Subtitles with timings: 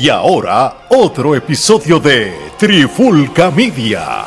[0.00, 4.26] Y ahora, otro episodio de Trifulca Media.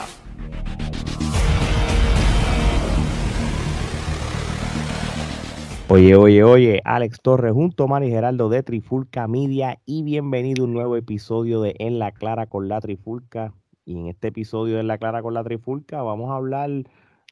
[5.88, 10.68] Oye, oye, oye, Alex Torres junto a Mari Geraldo de Trifulca Media y bienvenido a
[10.68, 13.54] un nuevo episodio de En la Clara con la Trifulca.
[13.86, 16.70] Y en este episodio de En la Clara con la Trifulca vamos a hablar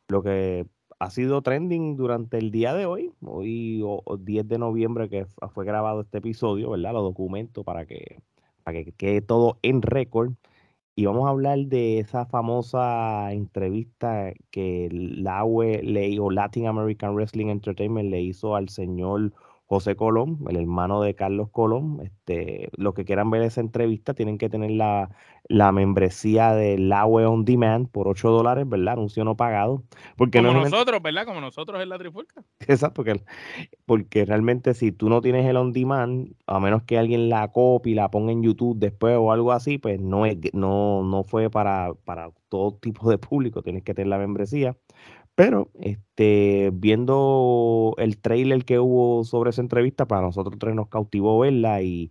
[0.07, 0.65] lo que
[0.99, 3.81] ha sido trending durante el día de hoy, hoy
[4.19, 6.93] 10 de noviembre que fue grabado este episodio, ¿verdad?
[6.93, 8.21] Los documentos para que,
[8.63, 10.33] para que quede todo en récord.
[10.95, 17.15] Y vamos a hablar de esa famosa entrevista que la UE le, o Latin American
[17.15, 19.33] Wrestling Entertainment le hizo al señor
[19.69, 21.99] José Colón, el hermano de Carlos Colón.
[22.03, 25.11] Este, los que quieran ver esa entrevista tienen que tener la,
[25.43, 28.93] la membresía del AWE On Demand por 8 dólares, ¿verdad?
[28.93, 29.83] Anuncio no pagado.
[30.17, 31.23] Porque Como nosotros, ¿verdad?
[31.23, 32.43] Como nosotros en la Trifulca.
[32.67, 33.23] Exacto, porque,
[33.85, 37.91] porque realmente si tú no tienes el On Demand, a menos que alguien la copie
[37.91, 41.51] y la ponga en YouTube después o algo así, pues no, es, no, no fue
[41.51, 44.75] para, para todo tipo de público, tienes que tener la membresía.
[45.39, 51.39] Pero este, viendo el trailer que hubo sobre esa entrevista, para nosotros tres nos cautivó
[51.39, 52.09] verla y,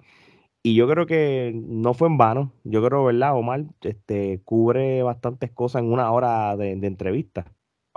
[0.63, 2.53] y yo creo que no fue en vano.
[2.65, 3.67] Yo creo, ¿verdad, Omar?
[3.83, 7.47] Este, cubre bastantes cosas en una hora de, de entrevista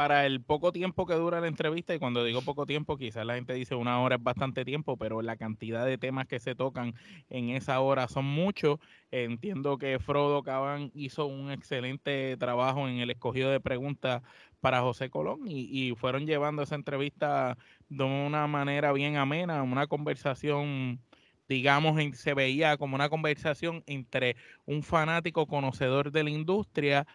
[0.01, 3.35] para el poco tiempo que dura la entrevista, y cuando digo poco tiempo, quizás la
[3.35, 6.95] gente dice una hora es bastante tiempo, pero la cantidad de temas que se tocan
[7.29, 8.79] en esa hora son muchos.
[9.11, 14.23] Entiendo que Frodo Caban hizo un excelente trabajo en el escogido de preguntas
[14.59, 17.55] para José Colón y, y fueron llevando esa entrevista
[17.89, 20.99] de una manera bien amena, una conversación
[21.47, 27.05] digamos, se veía como una conversación entre un fanático conocedor de la industria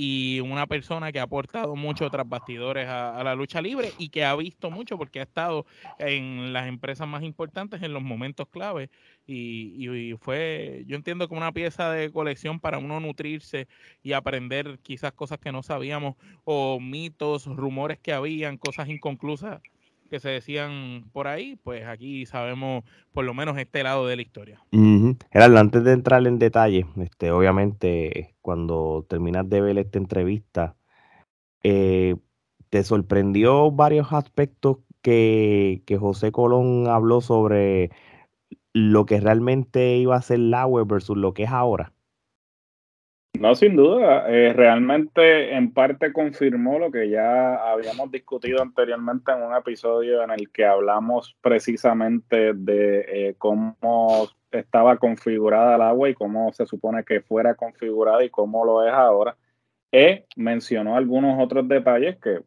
[0.00, 4.24] y una persona que ha aportado mucho tras bastidores a, la lucha libre y que
[4.24, 5.66] ha visto mucho porque ha estado
[5.98, 8.90] en las empresas más importantes en los momentos clave.
[9.26, 13.66] Y, fue, yo entiendo como una pieza de colección para uno nutrirse
[14.00, 19.60] y aprender quizás cosas que no sabíamos o mitos, rumores que habían, cosas inconclusas
[20.08, 24.22] que se decían por ahí, pues aquí sabemos por lo menos este lado de la
[24.22, 24.60] historia.
[25.30, 30.76] Gerardo, antes de entrar en detalle, este, obviamente cuando terminas de ver esta entrevista,
[31.62, 32.16] eh,
[32.70, 37.90] ¿te sorprendió varios aspectos que, que, José Colón habló sobre
[38.72, 41.92] lo que realmente iba a ser la web versus lo que es ahora?
[43.38, 44.28] No, sin duda.
[44.28, 50.32] Eh, realmente en parte confirmó lo que ya habíamos discutido anteriormente en un episodio en
[50.32, 57.04] el que hablamos precisamente de eh, cómo estaba configurada el agua y cómo se supone
[57.04, 59.36] que fuera configurada y cómo lo es ahora.
[59.92, 62.40] E mencionó algunos otros detalles que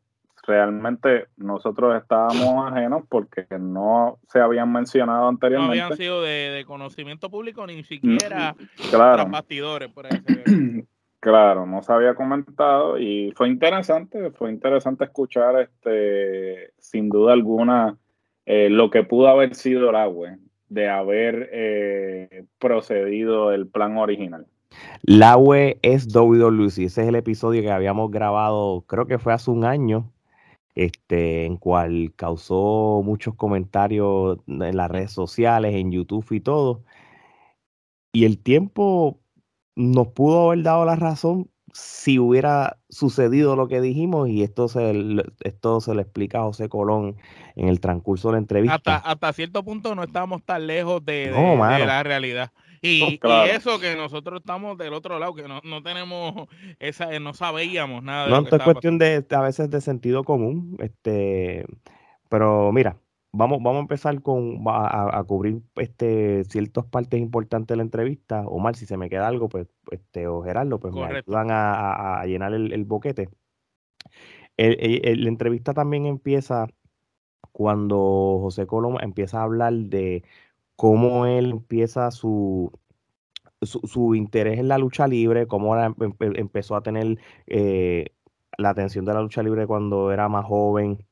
[0.45, 5.77] realmente nosotros estábamos ajenos porque no se habían mencionado anteriormente.
[5.77, 8.55] No habían sido de, conocimiento público ni siquiera
[8.89, 9.27] claro.
[9.27, 9.89] bastidores.
[9.91, 10.07] Por
[11.19, 17.97] claro, no se había comentado y fue interesante, fue interesante escuchar este, sin duda alguna
[18.45, 20.37] eh, lo que pudo haber sido el agua
[20.69, 24.47] de haber eh, procedido el plan original.
[25.03, 29.51] La UE es WWE, ese es el episodio que habíamos grabado, creo que fue hace
[29.51, 30.09] un año,
[30.75, 36.83] este, en cual causó muchos comentarios en las redes sociales, en YouTube y todo.
[38.13, 39.19] Y el tiempo
[39.75, 44.93] nos pudo haber dado la razón si hubiera sucedido lo que dijimos y esto se,
[45.41, 47.15] esto se le explica a José Colón
[47.55, 48.75] en el transcurso de la entrevista.
[48.75, 52.51] Hasta, hasta cierto punto no estábamos tan lejos de, de la realidad.
[52.81, 53.19] Y,
[53.53, 56.47] eso que nosotros estamos del otro lado, que no, no tenemos
[56.79, 58.25] esa, no sabíamos nada.
[58.25, 60.77] De no, es cuestión de, a veces de sentido común.
[60.79, 61.65] Este,
[62.27, 62.97] pero mira,
[63.31, 68.47] vamos, vamos a empezar con a, cubrir este ciertas partes importantes de la entrevista.
[68.47, 72.53] Omar, si se me queda algo, pues, este, o Gerardo, pues me ayudan a, llenar
[72.53, 73.29] el, boquete.
[74.57, 76.67] la entrevista también empieza
[77.51, 80.23] cuando José Coloma empieza a hablar de
[80.81, 82.71] cómo él empieza su,
[83.61, 88.07] su, interés en la lucha libre, cómo empezó a tener eh,
[88.57, 91.05] la atención de la lucha libre cuando era más joven.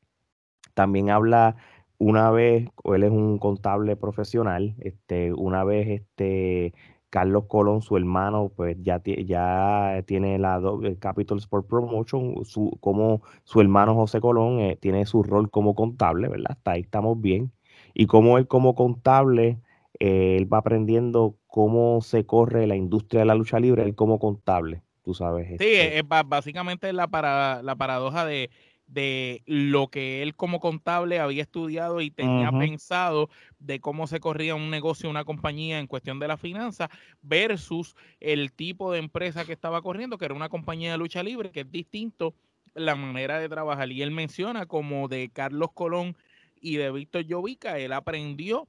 [0.74, 1.56] También habla
[2.00, 6.74] una vez, él es un contable profesional, este, una vez este
[7.12, 10.60] Carlos Colón, su hermano, pues ya, ya tiene la
[11.00, 16.27] Capital Sport Promotion, su, como su hermano José Colón eh, tiene su rol como contable,
[16.27, 16.54] ¿verdad?
[16.57, 17.51] Hasta ahí estamos bien
[17.99, 19.59] y cómo él como contable,
[19.99, 24.19] eh, él va aprendiendo cómo se corre la industria de la lucha libre, él como
[24.19, 25.49] contable, tú sabes.
[25.49, 28.49] Sí, este es, básicamente la, para, la paradoja de
[28.87, 33.29] de lo que él como contable había estudiado y tenía pensado
[33.59, 36.89] de cómo se corría un negocio, una compañía en cuestión de la finanza
[37.21, 41.51] versus el tipo de empresa que estaba corriendo, que era una compañía de lucha libre,
[41.51, 42.33] que es distinto
[42.73, 43.91] la manera de trabajar.
[43.91, 46.15] Y él menciona como de Carlos Colón
[46.61, 48.67] y de Víctor Llovica, él aprendió,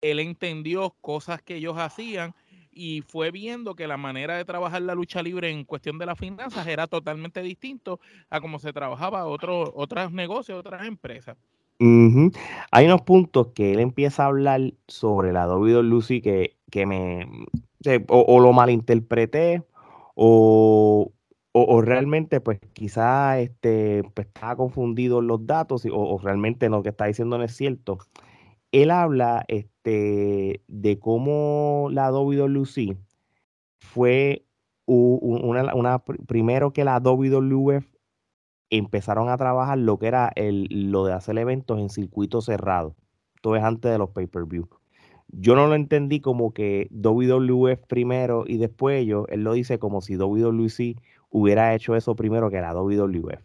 [0.00, 2.34] él entendió cosas que ellos hacían
[2.72, 6.18] y fue viendo que la manera de trabajar la lucha libre en cuestión de las
[6.18, 11.36] finanzas era totalmente distinto a cómo se trabajaba otro, otros negocios, otras empresas.
[11.78, 17.26] Hay unos puntos que él empieza a hablar sobre la Lucy que, que me
[18.08, 19.62] o, lo malinterpreté
[20.14, 21.12] o,
[21.58, 26.90] o, realmente pues quizá este, pues, estaba confundido en los datos o, realmente lo que
[26.90, 27.98] está diciendo no es cierto.
[28.72, 32.98] Él habla este, de, cómo la WWE
[33.80, 34.44] fue
[34.86, 37.84] una, primero que la WWE
[38.68, 42.94] empezaron a trabajar lo que era el, lo de hacer eventos en circuito cerrado.
[43.40, 44.68] Todo es antes de los pay-per-view.
[45.28, 50.02] Yo no lo entendí como que WWF primero y después ellos, él lo dice como
[50.02, 50.96] si WWC
[51.30, 53.42] hubiera hecho eso primero que la WWF.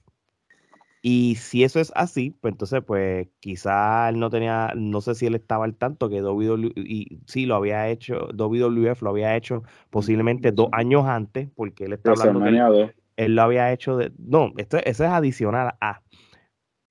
[1.04, 5.26] Y si eso es así, pues entonces, pues quizá él no tenía, no sé si
[5.26, 9.64] él estaba al tanto que WWE, y sí lo había hecho, WWF lo había hecho
[9.90, 14.52] posiblemente dos años antes, porque él está hablando de, él lo había hecho de, no,
[14.58, 16.02] esto, eso es adicional a,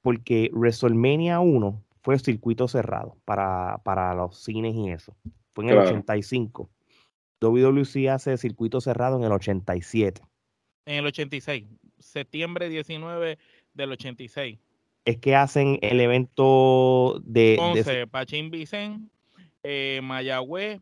[0.03, 5.15] porque WrestleMania 1 fue circuito cerrado para, para los cines y eso,
[5.55, 6.69] fue en el 85.
[7.41, 10.21] WWC hace circuito cerrado en el 87.
[10.87, 11.67] En el 86,
[11.99, 13.39] septiembre 19
[13.75, 14.59] del 86.
[15.05, 17.57] Es que hacen el evento de...
[17.57, 19.11] Ponce, Pachín Vicen,
[19.63, 20.81] eh, Mayagüez,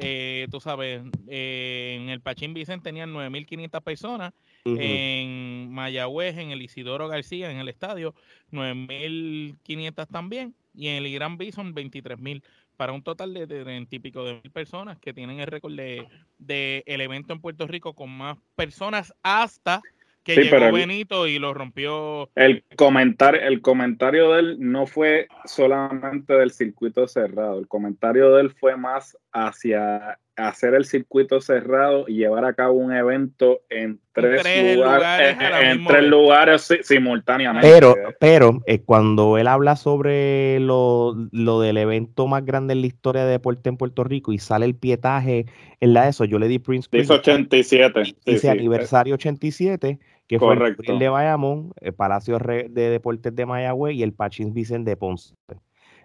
[0.00, 4.32] eh, tú sabes, eh, en el Pachín Vicen tenían 9.500 personas,
[4.64, 8.14] en Mayagüez, en el Isidoro García, en el estadio,
[8.52, 12.42] 9.500 también, y en el Irán Bison, 23.000
[12.80, 16.82] para un total de, de, típico de mil personas que tienen el récord de, de,
[16.86, 19.82] el evento en Puerto Rico con más personas hasta
[20.22, 22.30] que llegó Benito y lo rompió.
[22.34, 28.40] El comentario, el comentario de él no fue solamente del circuito cerrado, el comentario de
[28.40, 34.00] él fue más hacia hacer el circuito cerrado y llevar a cabo un evento en
[34.12, 34.42] tres,
[34.76, 37.68] lugares, en, tres lugares simultáneamente.
[37.68, 42.86] Pero, pero eh, cuando él habla sobre lo, lo, del evento más grande en la
[42.86, 45.46] historia de deporte en Puerto Rico y sale el pietaje
[45.80, 46.88] en la eso, yo le di Prince.
[46.90, 48.16] Dice 87.
[48.24, 54.04] Dice aniversario 87 que fue el de Bayamón, el Palacio de Deportes de Mayagüez y
[54.04, 55.34] el Pachín Vicente de Ponce.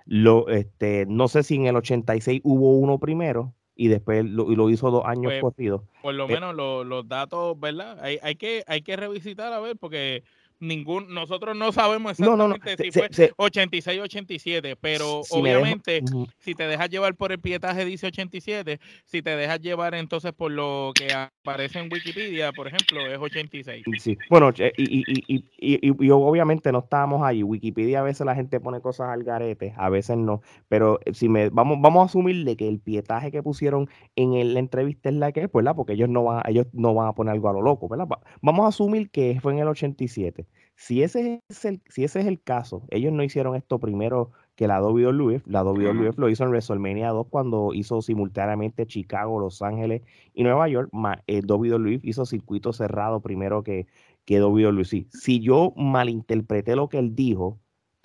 [0.06, 4.70] Lo, este, no sé si en el 86 hubo uno primero y después lo, lo
[4.70, 5.82] hizo dos años pues, corridos.
[6.02, 8.00] Por lo eh menos los datos, ¿verdad?
[8.02, 10.24] Hay, hay, que, hay que revisitar a ver porque
[10.60, 16.02] ningún nosotros no sabemos exactamente si fue 86 87 pero obviamente
[16.40, 20.52] si te dejas llevar por el pietaje dice 87 si te dejas llevar entonces por
[20.52, 24.18] lo que aparece en Wikipedia por ejemplo es 86 sí.
[24.30, 27.44] bueno y, y, y, y, obviamente no estábamos ahí.
[27.44, 30.42] Wikipedia a veces la gente pone cosas al garete a veces no.
[30.68, 35.10] Pero si me vamos vamos a asumirle que el pietaje que pusieron en la entrevista
[35.10, 35.76] es la que es ¿verdad?
[35.76, 38.08] porque ellos no van ellos no van a poner algo a lo loco ¿verdad?
[38.42, 42.26] vamos a asumir que fue en el 87 si ese, es el, si ese es
[42.26, 45.42] el caso, ellos no hicieron esto primero que la WWE.
[45.46, 50.02] La WWE lo hizo en WrestleMania 2 cuando hizo simultáneamente Chicago, Los Ángeles
[50.34, 50.90] y Nueva York.
[51.28, 53.88] el eh, WWE hizo circuito cerrado primero que,
[54.26, 55.08] que WWE.
[55.12, 57.60] Si yo malinterpreté lo que él dijo,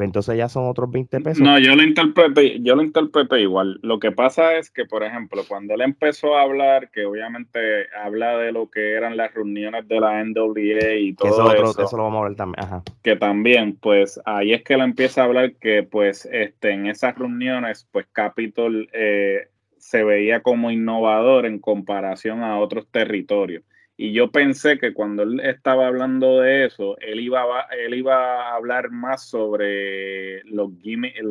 [0.04, 1.40] entonces ya son otros 20 pesos.
[1.40, 3.78] No, yo lo interpreté, yo lo interpreté igual.
[3.83, 8.37] Lo que pasa es que, por ejemplo, cuando él empezó a hablar, que obviamente habla
[8.38, 12.21] de lo que eran las reuniones de la NWA y todo eso, eso, lo vamos
[12.21, 12.64] a ver también.
[12.64, 12.83] Ajá.
[13.02, 17.16] Que también, pues ahí es que él empieza a hablar que, pues, este, en esas
[17.16, 23.64] reuniones, pues Capitol eh, se veía como innovador en comparación a otros territorios.
[24.02, 28.14] Y yo pensé que cuando él estaba hablando de eso, él iba a, él iba
[28.16, 31.23] a hablar más sobre los gimmick,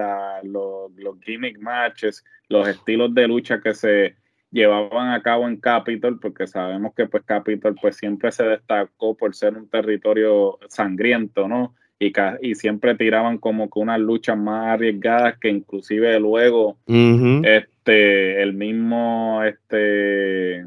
[0.43, 0.91] los,
[1.25, 4.13] gimmick matches, los estilos de lucha que se
[4.51, 9.33] llevaban a cabo en Capitol, porque sabemos que pues Capitol pues siempre se destacó por
[9.33, 11.73] ser un territorio sangriento, ¿no?
[11.97, 18.53] Y, y siempre tiraban como que unas luchas más arriesgadas que inclusive luego este el
[18.53, 20.65] mismo este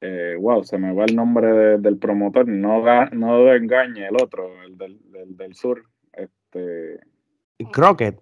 [0.00, 4.78] eh, wow, se me va el nombre del promotor, no, no engañe el otro, el
[4.78, 4.98] del,
[5.36, 7.00] del, sur, este
[7.70, 8.18] Crockett.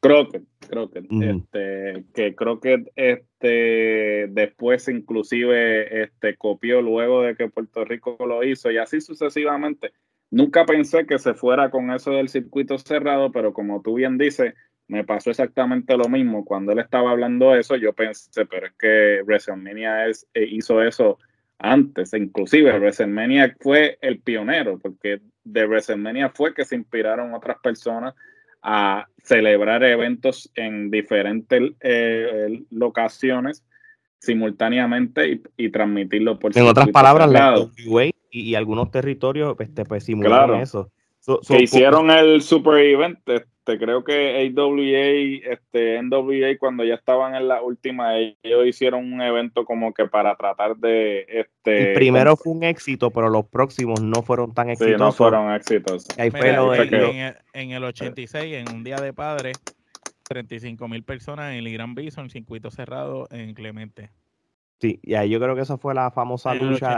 [0.00, 8.16] Crockett, Crockett, este, que Crockett este, después inclusive este, copió luego de que Puerto Rico
[8.26, 9.92] lo hizo y así sucesivamente.
[10.30, 14.54] nunca pensé que se fuera con eso del circuito cerrado, pero como tú bien dices,
[14.92, 16.44] me pasó exactamente lo mismo.
[16.44, 21.18] Cuando él estaba hablando eso, yo pensé, pero es que WrestleMania es, eh, hizo eso
[21.58, 28.14] antes, inclusive WrestleMania fue el pionero, porque de WrestleMania fue que se inspiraron otras personas
[28.60, 33.64] a celebrar eventos en diferentes eh, locaciones
[34.18, 37.66] simultáneamente y, transmitirlo por En otras palabras, la
[38.30, 40.90] y, algunos territorios este, pues, eso.
[41.48, 43.18] que hicieron el super event,
[43.64, 49.22] este, creo que AWA, este, NWA, cuando ya estaban en la última, ellos hicieron un
[49.22, 51.24] evento como que para tratar de...
[51.28, 54.96] Este, el primero fue un éxito, pero los próximos no fueron tan exitosos.
[54.96, 56.08] Sí, no fueron exitosos.
[56.18, 59.52] en, el, en, el, 86, en un día de padre,
[60.24, 64.10] 35 mil personas en el Gran Bison, circuito cerrado en Clemente.
[64.80, 66.96] Sí, y ahí yo creo que esa fue la famosa lucha.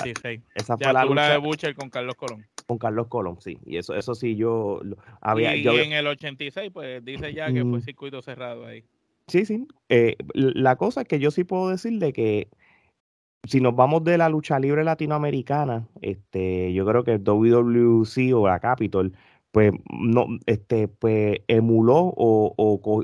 [0.55, 2.47] Esa fue la lucha de Butcher con Carlos Colón.
[2.67, 3.59] Con Carlos Colón, sí.
[3.67, 4.81] Y eso, eso sí, yo
[5.21, 5.55] había.
[5.55, 8.85] Y, en el 86, pues dice ya que fue circuito cerrado ahí.
[9.27, 9.67] Sí, sí.
[9.89, 12.49] Eh, la cosa es que yo sí puedo decir de que
[13.45, 18.61] si nos vamos de la lucha libre latinoamericana, este, yo creo que WWC o la
[18.61, 19.13] Capitol
[19.55, 22.55] pues no, este, pues emuló o,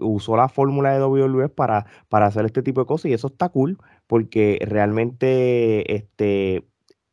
[0.00, 3.50] usó la fórmula de WWE para, para hacer este tipo de cosas y eso está
[3.50, 6.64] cool porque realmente este,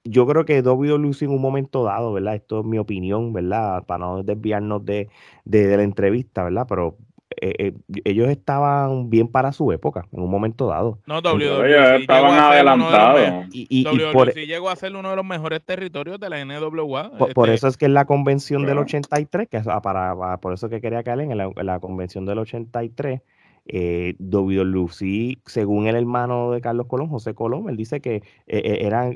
[0.10, 2.36] yo creo que WWE en un momento dado, ¿verdad?
[2.36, 3.84] Esto es mi opinión, ¿verdad?
[3.86, 5.10] Para no desviarnos de,
[5.46, 6.66] de la entrevista, ¿verdad?
[6.68, 6.98] Pero
[7.40, 7.74] eh, eh,
[8.06, 11.00] ellos estaban bien para su época, en un momento dado.
[11.06, 13.46] No, WWE estaban adelantados.
[13.52, 17.12] Y, y, e llegó a ser uno de los mejores territorios de la NWA.
[17.36, 20.82] Por, este eso es que en la convención del 83, que para, por eso que
[20.82, 23.22] quería caer en la, convención del 83,
[23.70, 29.16] eh, WWE, según el hermano de Carlos Colón, José Colón, él dice que eh, eran,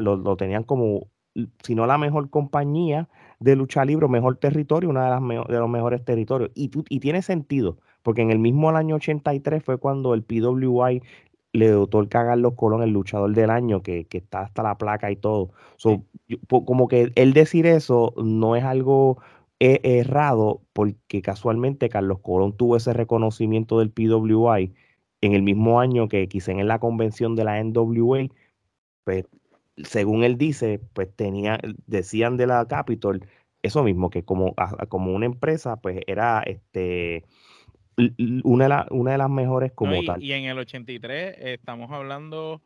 [0.00, 1.08] lo, lo, tenían como,
[1.62, 3.08] si no la mejor compañía,
[3.40, 6.50] de lucha libre, mejor territorio, uno de, las de los mejores territorios.
[6.54, 11.02] Y, y tiene sentido, porque en el mismo año 83 fue cuando el PWI
[11.52, 15.16] le otorga a Carlos Colón el luchador del año, que, está hasta la placa y
[15.16, 15.50] todo.
[16.48, 19.18] como que él decir eso no es algo
[19.64, 24.74] e, errado, porque casualmente Carlos Colón tuvo ese reconocimiento del PWI
[25.20, 28.26] en el mismo año que quizá en la convención de la NWA,
[29.04, 29.24] pues
[29.76, 33.24] según él dice, pues tenía, decían de la Capitol
[33.62, 34.56] eso mismo, que como,
[34.88, 37.24] como una empresa, pues era este
[38.42, 40.20] una de, la, una de las mejores como y, tal.
[40.20, 42.62] Y en el 83 estamos hablando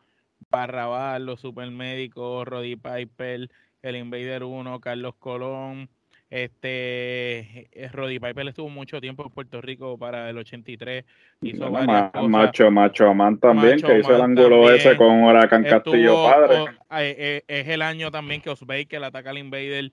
[0.51, 3.51] Barrabás, los supermédicos, Roddy Piper,
[3.83, 5.91] el Invader 1, Carlos Colón,
[6.29, 11.05] este, eh, Roddy Piper estuvo mucho tiempo en Puerto Rico para el 83.
[11.43, 12.11] Hizo cosas.
[12.29, 16.65] Macho, Macho Man también, que hizo el ángulo ese con Huracán Castillo Padre.
[16.99, 18.53] Eh, eh, es el año también que
[18.87, 19.93] que le ataca al Invader.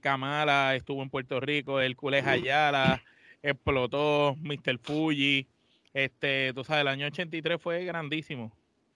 [0.00, 3.02] Kamala estuvo en Puerto Rico, el Cules Ayala
[3.42, 4.78] explotó, Mr.
[4.78, 5.46] Fuji.
[5.92, 8.52] Este, tú sabes, el año 83 fue grandísimo.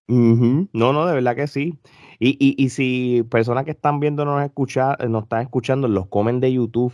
[0.06, 1.78] No, no, de verdad que sí.
[2.18, 6.40] Y, y, y si personas que están viendo nos, escucha, nos están escuchando, los comen
[6.40, 6.92] de YouTube,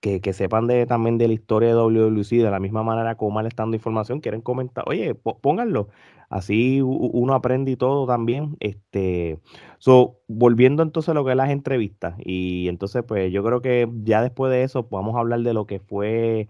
[0.00, 3.32] que, que sepan de, también de la historia de WWC, de la misma manera como
[3.32, 5.88] mal estando información, quieren comentar, oye, pónganlo.
[6.30, 8.56] Así uno aprende y todo también.
[8.60, 9.38] Este,
[9.78, 12.14] so, volviendo entonces a lo que es las entrevistas.
[12.18, 15.80] Y entonces, pues yo creo que ya después de eso, podemos hablar de lo que
[15.80, 16.48] fue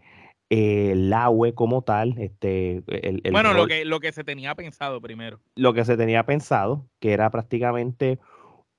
[0.50, 5.40] el agua como tal, este, el, bueno, lo que, lo que se tenía pensado primero.
[5.54, 8.18] Lo que se tenía pensado, que era prácticamente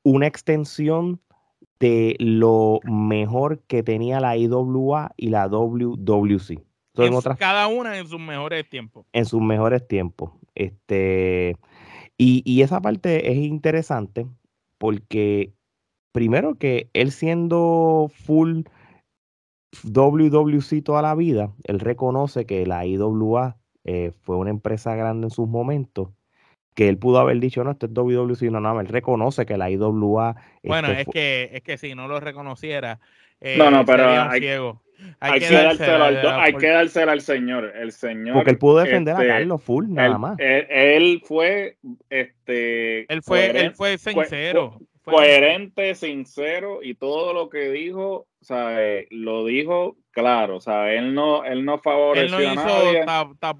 [0.04, 1.22] una extensión
[1.80, 6.62] de lo mejor que tenía la IWA y la WWC.
[7.38, 9.06] cada una en sus mejores tiempos.
[9.14, 10.32] En sus mejores tiempos.
[10.56, 11.56] Este,
[12.18, 14.28] y, y esa parte es interesante
[14.78, 15.54] porque
[16.12, 18.64] primero que él siendo full
[19.84, 25.32] WWC toda la vida, él reconoce que la IWA eh, fue una empresa grande en
[25.32, 26.10] sus momentos,
[26.76, 29.70] que él pudo haber dicho, no, esto es WWC, no, no, él reconoce que la
[29.70, 30.36] IWA...
[30.64, 33.00] Bueno, es, que, es que si no lo reconociera,
[33.42, 34.46] eh, no, no, pero hay,
[35.22, 37.72] Hay, que, dárselo al, al señor.
[37.74, 38.36] El señor.
[38.36, 40.38] Porque él pudo defender a este, Carlos Full, nada más.
[40.40, 41.78] Él, fue,
[42.10, 43.12] este.
[43.12, 44.78] Él fue, él fue sincero
[45.10, 50.94] coherente, sincero y todo lo que dijo, o sea, eh, lo dijo claro, o sea,
[50.94, 53.06] él no, él no favoreció él no hizo, a nadie.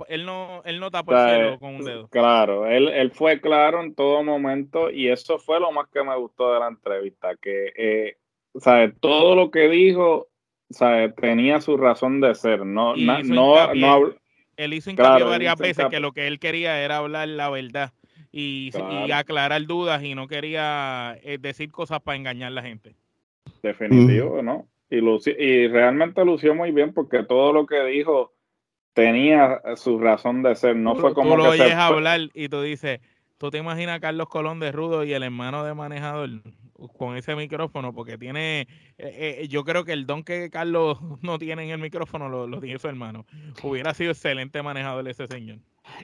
[0.10, 2.08] él no, él no tapó el cielo con un dedo.
[2.10, 6.16] Claro, él, él fue claro en todo momento y eso fue lo más que me
[6.18, 8.18] gustó de la entrevista, que, eh,
[8.54, 10.28] o sea, todo lo que dijo,
[10.70, 14.14] o sea, tenía su razón de ser, no, no, no,
[14.58, 17.94] él hizo hincapié varias veces que lo que él quería era hablar la verdad
[18.32, 18.72] y,
[19.14, 22.96] aclarar dudas y no quería eh, decir cosas para engañar a la gente.
[23.62, 24.68] Definitivo, ¿no?
[24.90, 28.34] Y, y realmente lució muy bien porque todo lo que dijo
[28.94, 30.76] tenía su razón de ser.
[30.76, 33.00] No fue como tú lo oyes hablar y tú dices,
[33.38, 36.30] tú te imaginas a Carlos Colón de Rudo y el hermano de manejador
[36.98, 38.62] con ese micrófono, porque tiene,
[38.98, 42.60] eh, eh, yo creo que el don que Carlos no tiene en el micrófono lo,
[42.60, 43.26] tiene su hermano.
[43.64, 45.60] Hubiera sido excelente manejador ese señor.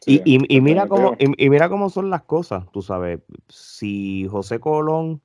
[0.05, 5.21] y, y, mira cómo, y, mira cómo son las cosas, tú sabes, si José Colón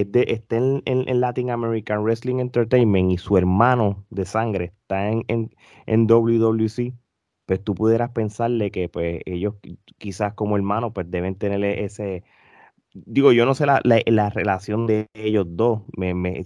[0.00, 5.08] es de, está en, en, Latin American Wrestling Entertainment y su hermano de sangre está
[5.08, 5.54] en, en,
[5.86, 6.94] en WWC,
[7.46, 9.54] pues tú pudieras pensarle que pues ellos
[9.98, 12.24] quizás como hermanos pues deben tener ese,
[13.04, 16.44] digo, yo no sé la, la, relación de ellos dos, me, me,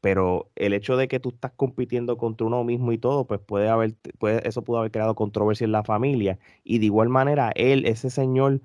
[0.00, 3.68] pero el hecho de que tú estás compitiendo contra uno mismo y todo, pues puede
[3.68, 6.38] haber, puede, eso pudo haber creado controversia en la familia.
[6.64, 8.60] Y de igual manera, él, ese señor,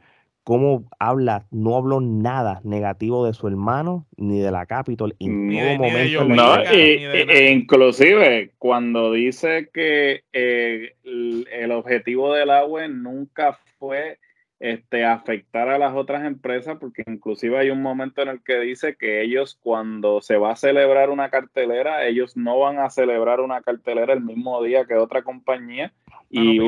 [0.48, 5.78] cómo habla, no habló nada negativo de su hermano ni de la Capitol en todo
[5.78, 6.24] momento.
[6.24, 14.20] no, y, inclusive cuando dice que eh, el, el, objetivo del agua nunca fue
[14.62, 18.96] este, afectar a las otras empresas, porque inclusive hay un momento en el que dice
[18.96, 23.62] que ellos cuando se va a celebrar una cartelera, ellos no van a celebrar una
[23.62, 25.92] cartelera el mismo día que otra compañía
[26.30, 26.60] y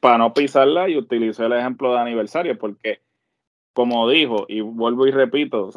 [0.00, 3.00] para no pisarla y utilizó el ejemplo de aniversario, porque
[3.72, 5.70] como dijo, y vuelvo y repito,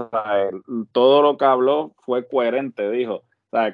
[0.91, 3.23] todo lo que habló fue coherente, dijo,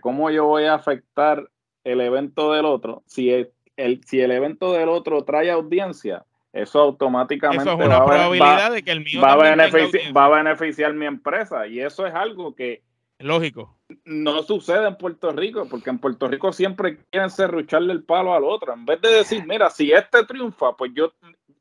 [0.01, 1.50] ¿cómo yo voy a afectar
[1.84, 6.25] el evento del otro si el, si el evento del otro trae audiencia?
[6.56, 11.06] eso automáticamente va, probabilidad de que el mío va, a beneficiar, va a beneficiar mi
[11.06, 12.82] empresa y eso es algo que
[13.19, 18.34] lógico no sucede en Puerto Rico porque en Puerto Rico siempre quieren serrucharle el palo
[18.34, 21.13] al otro en vez de decir mira si este triunfa pues yo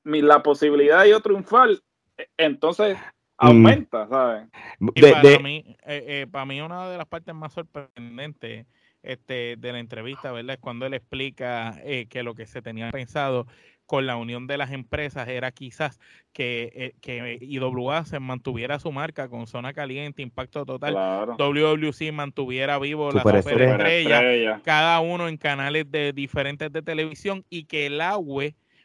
[0.05, 1.71] mi, la posibilidad de yo triunfar
[2.17, 3.01] e, entonces mm.
[3.39, 4.49] aumenta ¿sabes?
[5.01, 8.67] para mí eh, eh, para mí una de las partes más sorprendentes
[9.05, 10.55] este, de la entrevista, ¿verdad?
[10.55, 13.47] Es cuando él explica eh, que lo que se tenía pensado
[13.87, 15.99] con la unión de las empresas era quizás
[16.33, 20.95] que, eh, que IWA se mantuviera su marca con zona caliente, impacto total,
[21.39, 27.87] WWC mantuviera vivo la superestrella, cada uno en canales de diferentes de televisión y que
[27.87, 28.45] el agua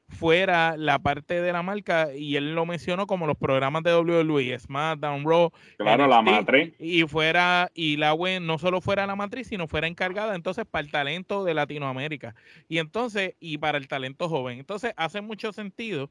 [0.09, 4.57] fuera la parte de la marca y él lo mencionó como los programas de WWE,
[4.59, 9.47] SmackDown, Raw, claro, la matriz y fuera y la web no solo fuera la matriz,
[9.47, 12.35] sino fuera encargada entonces para el talento de Latinoamérica
[12.67, 14.59] y entonces y para el talento joven.
[14.59, 16.09] Entonces hace mucho sentido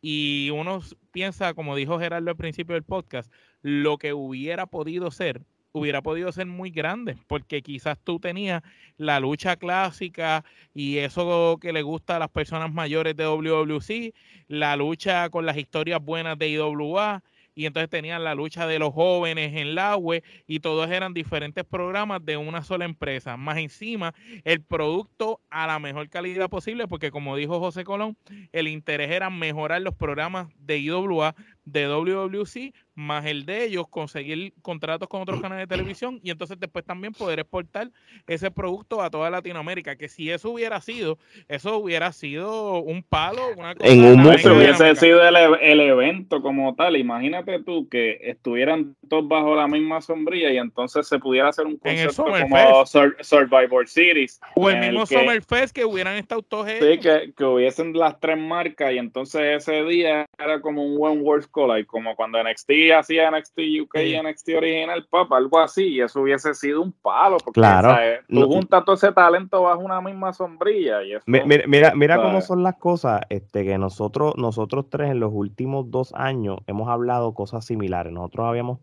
[0.00, 0.80] y uno
[1.10, 3.32] piensa, como dijo Gerardo al principio del podcast,
[3.62, 8.62] lo que hubiera podido ser hubiera podido ser muy grande, porque quizás tú tenías
[8.96, 14.14] la lucha clásica y eso que le gusta a las personas mayores de WWC,
[14.48, 17.22] la lucha con las historias buenas de IWA,
[17.58, 21.64] y entonces tenían la lucha de los jóvenes en la web y todos eran diferentes
[21.64, 23.36] programas de una sola empresa.
[23.36, 28.16] Más encima, el producto a la mejor calidad posible, porque como dijo José Colón,
[28.52, 31.34] el interés era mejorar los programas de IWA,
[31.72, 36.58] de WWC, más el de ellos, conseguir contratos con otros canales de televisión y entonces
[36.58, 37.90] después también poder exportar
[38.26, 39.96] ese producto a toda Latinoamérica.
[39.96, 44.56] Que si eso hubiera sido, eso hubiera sido un palo, una cosa En un mundo
[44.56, 46.96] hubiese sido el, evento como tal.
[46.96, 51.76] Imagínate tú que estuvieran todos bajo la misma sombrilla y entonces se pudiera hacer un
[51.76, 54.40] concepto como Survivor Series.
[54.56, 58.36] O el mismo Summer Fest que hubieran estado todos Sí, que, que, hubiesen las tres
[58.36, 63.30] marcas y entonces ese día era como un One World Collide, como cuando NXT hacía
[63.32, 67.60] NXT UK y NXT original, pop, algo así, y eso hubiese sido un palo, porque
[67.60, 67.96] claro.
[68.28, 71.02] tú juntas todo ese talento bajo una misma sombrilla.
[71.02, 75.32] Y eso, mira, mira, cómo son las cosas, este, que nosotros, nosotros tres en los
[75.32, 78.12] últimos dos años hemos hablado cosas similares.
[78.12, 78.78] Nosotros habíamos,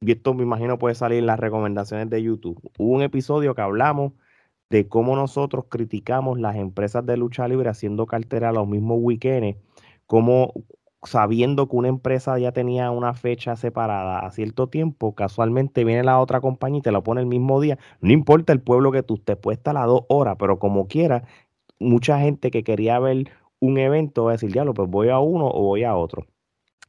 [0.00, 2.60] y esto me imagino puede salir en las recomendaciones de YouTube.
[2.76, 4.14] Hubo un episodio que hablamos
[4.68, 9.58] de cómo nosotros criticamos las empresas de lucha libre haciendo cartera a los mismos weekends,
[10.06, 10.52] cómo
[11.02, 16.20] sabiendo que una empresa ya tenía una fecha separada a cierto tiempo, casualmente viene la
[16.20, 17.78] otra compañía y te la pone el mismo día.
[18.00, 20.88] No importa el pueblo que tú te puede estar a las dos horas, pero como
[20.88, 21.24] quiera,
[21.78, 25.46] mucha gente que quería ver un evento va a decir, diablo, pues voy a uno
[25.48, 26.26] o voy a otro.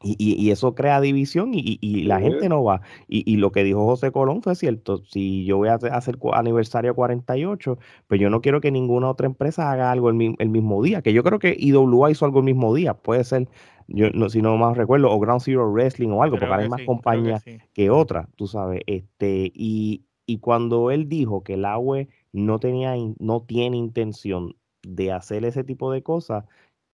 [0.03, 2.81] Y, y, eso crea división y, y la gente no va.
[3.07, 5.03] Y, lo que dijo José Colón fue cierto.
[5.05, 9.71] Si yo voy a hacer aniversario 48, pues yo no quiero que ninguna otra empresa
[9.71, 11.01] haga algo el, el mismo día.
[11.01, 12.95] Que yo creo que IWA hizo algo el mismo día.
[12.95, 13.47] Puede ser
[13.93, 16.81] yo no, si no más recuerdo, o Ground Zero Wrestling o algo, porque hay más
[16.83, 18.81] compañías que, otras, tú sabes.
[18.87, 21.99] Este, y, y cuando él dijo que el agua
[22.31, 26.45] no tenía, no tiene intención de hacer ese tipo de cosas,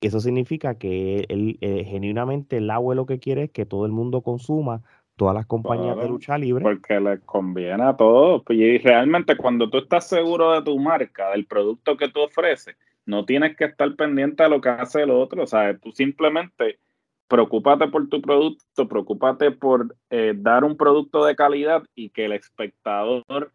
[0.05, 3.91] eso significa que él, eh, genuinamente el agua lo que quiere es que todo el
[3.91, 4.81] mundo consuma
[5.15, 6.63] todas las compañías de lucha libre.
[6.63, 8.43] Porque les conviene a todos.
[8.45, 12.75] Pues, y realmente cuando tú estás seguro de tu marca, del producto que tú ofreces,
[13.05, 15.43] no tienes que estar pendiente a lo que hace el otro.
[15.43, 16.79] O sea, tú simplemente
[17.27, 22.33] preocúpate por tu producto, preocúpate por eh, dar un producto de calidad y que el
[22.33, 23.51] espectador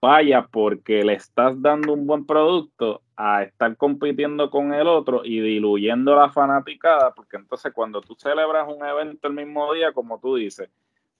[0.00, 5.40] vaya porque le estás dando un buen producto a estar compitiendo con el otro y
[5.40, 10.36] diluyendo la fanaticada, porque entonces cuando tú celebras un evento el mismo día, como tú
[10.36, 10.70] dices,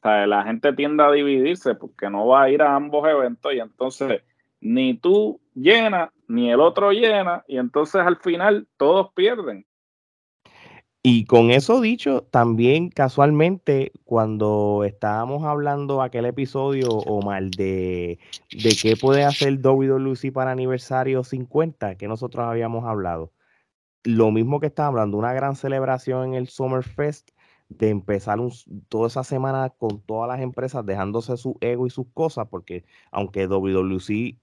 [0.05, 4.23] la gente tiende a dividirse porque no va a ir a ambos eventos y entonces
[4.61, 9.67] ni tú llenas ni el otro llena y entonces al final todos pierden.
[11.11, 18.19] Y con eso dicho, también casualmente, cuando estábamos hablando aquel episodio, Omar, de,
[18.51, 23.33] de qué puede hacer WWC para aniversario 50, que nosotros habíamos hablado,
[24.05, 27.31] lo mismo que estaba hablando, una gran celebración en el Summerfest,
[27.71, 28.39] de empezar
[28.91, 33.47] toda esa semana con todas las empresas dejándose su ego y sus cosas, porque aunque
[33.47, 34.37] WWC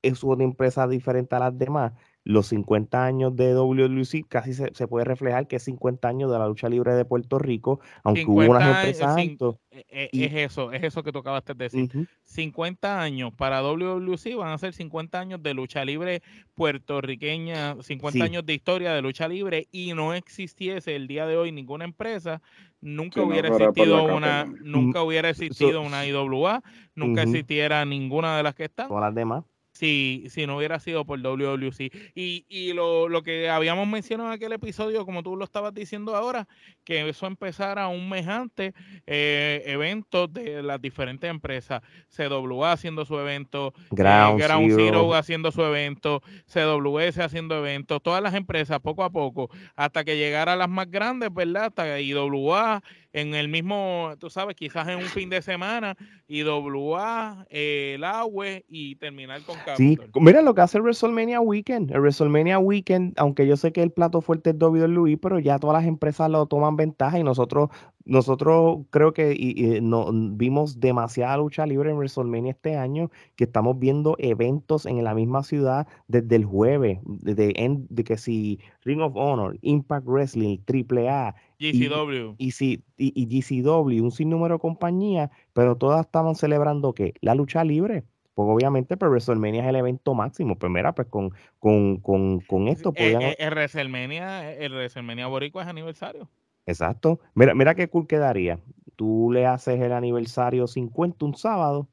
[0.00, 1.92] es una empresa diferente a las demás,
[2.24, 6.48] los 50 años de WLC casi se, puede reflejar que es 50 años de la
[6.48, 11.02] lucha libre de Puerto Rico, aunque hubo unas empresas e, e, es eso, es eso
[11.02, 12.08] que tú acabaste de decir.
[12.22, 16.22] 50 años para WWC van a ser 50 años de lucha libre
[16.54, 21.52] puertorriqueña, 50 años de historia de lucha libre y no existiese el día de hoy
[21.52, 22.40] ninguna empresa,
[22.80, 26.62] nunca hubiera existido una, nunca hubiera existido una IWA,
[26.94, 28.88] nunca existiera ninguna de las que están.
[28.88, 31.90] Todas las demás si, si no hubiera sido por WWC.
[32.14, 36.14] Y, y lo, lo, que habíamos mencionado en aquel episodio, como tú lo estabas diciendo
[36.14, 36.46] ahora,
[36.84, 38.72] que eso empezara un mes antes,
[39.06, 44.40] eh, eventos de las diferentes empresas, CWA haciendo su evento, eh, Ground,
[44.76, 45.14] Zero.
[45.14, 50.52] haciendo su evento, CWS haciendo eventos, todas las empresas poco a poco, hasta que llegara
[50.52, 51.66] a las más grandes, ¿verdad?
[51.66, 52.82] Hasta IWA,
[53.14, 55.96] en el mismo, tú sabes, quizás en un fin de semana,
[56.26, 61.92] IWA, eh, el agua y terminar con Sí, mira lo que hace el WrestleMania Weekend.
[61.92, 65.80] El WrestleMania Weekend, aunque yo sé que el plato fuerte es WWE, pero ya todas
[65.80, 67.70] las empresas lo toman ventaja y nosotros,
[68.04, 74.16] nosotros creo que no, vimos demasiada lucha libre en WrestleMania este año, que estamos viendo
[74.18, 77.54] eventos en la misma ciudad desde el jueves, de,
[77.88, 81.36] de que si Ring of Honor, Impact Wrestling, AAA,
[81.72, 82.34] GCW.
[82.38, 82.52] Y,
[82.96, 88.04] y, GCW, un sinnúmero de compañías, pero todas estaban celebrando que la lucha libre.
[88.34, 90.56] Porque obviamente pues WrestleMania es el evento máximo.
[90.58, 93.22] Pues mira, pues con, con, con, con esto eh, podían...
[93.22, 96.28] Eh, el, WrestleMania, el WrestleMania Boricua es aniversario.
[96.66, 97.20] Exacto.
[97.34, 98.58] Mira, mira qué cool quedaría.
[98.96, 101.88] Tú le haces el aniversario 50 un sábado,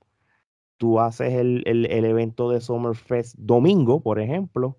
[0.78, 4.78] tú haces el, el, el evento de Summerfest domingo, por ejemplo,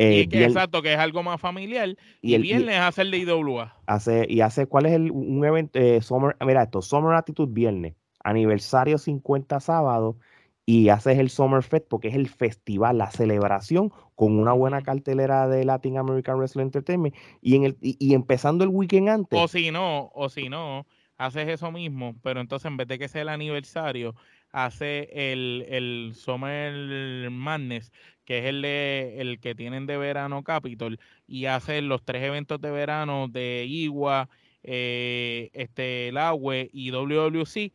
[0.00, 1.94] eh, que, exacto, que es algo más familiar.
[2.22, 3.76] Y, el viernes hace el de IWA.
[3.86, 5.78] Hace, y hace, ¿cuál es el, un evento?
[5.78, 10.16] Eh, summer, mira esto, Summer Attitude viernes, aniversario 50 sábado,
[10.64, 15.48] y haces el Summer Fest porque es el festival, la celebración con una buena cartelera
[15.48, 19.38] de Latin American Wrestling Entertainment y, en el, y, empezando el weekend antes.
[19.38, 20.86] O si no, o si no,
[21.18, 24.14] haces eso mismo, pero entonces en vez de que sea el aniversario,
[24.52, 27.92] hace el, el Summer Madness,
[28.30, 32.70] que es el, el que tienen de verano Capitol, y hace los tres eventos de
[32.70, 34.28] verano de Igua,
[34.62, 37.72] eh, este, el AWE y WWC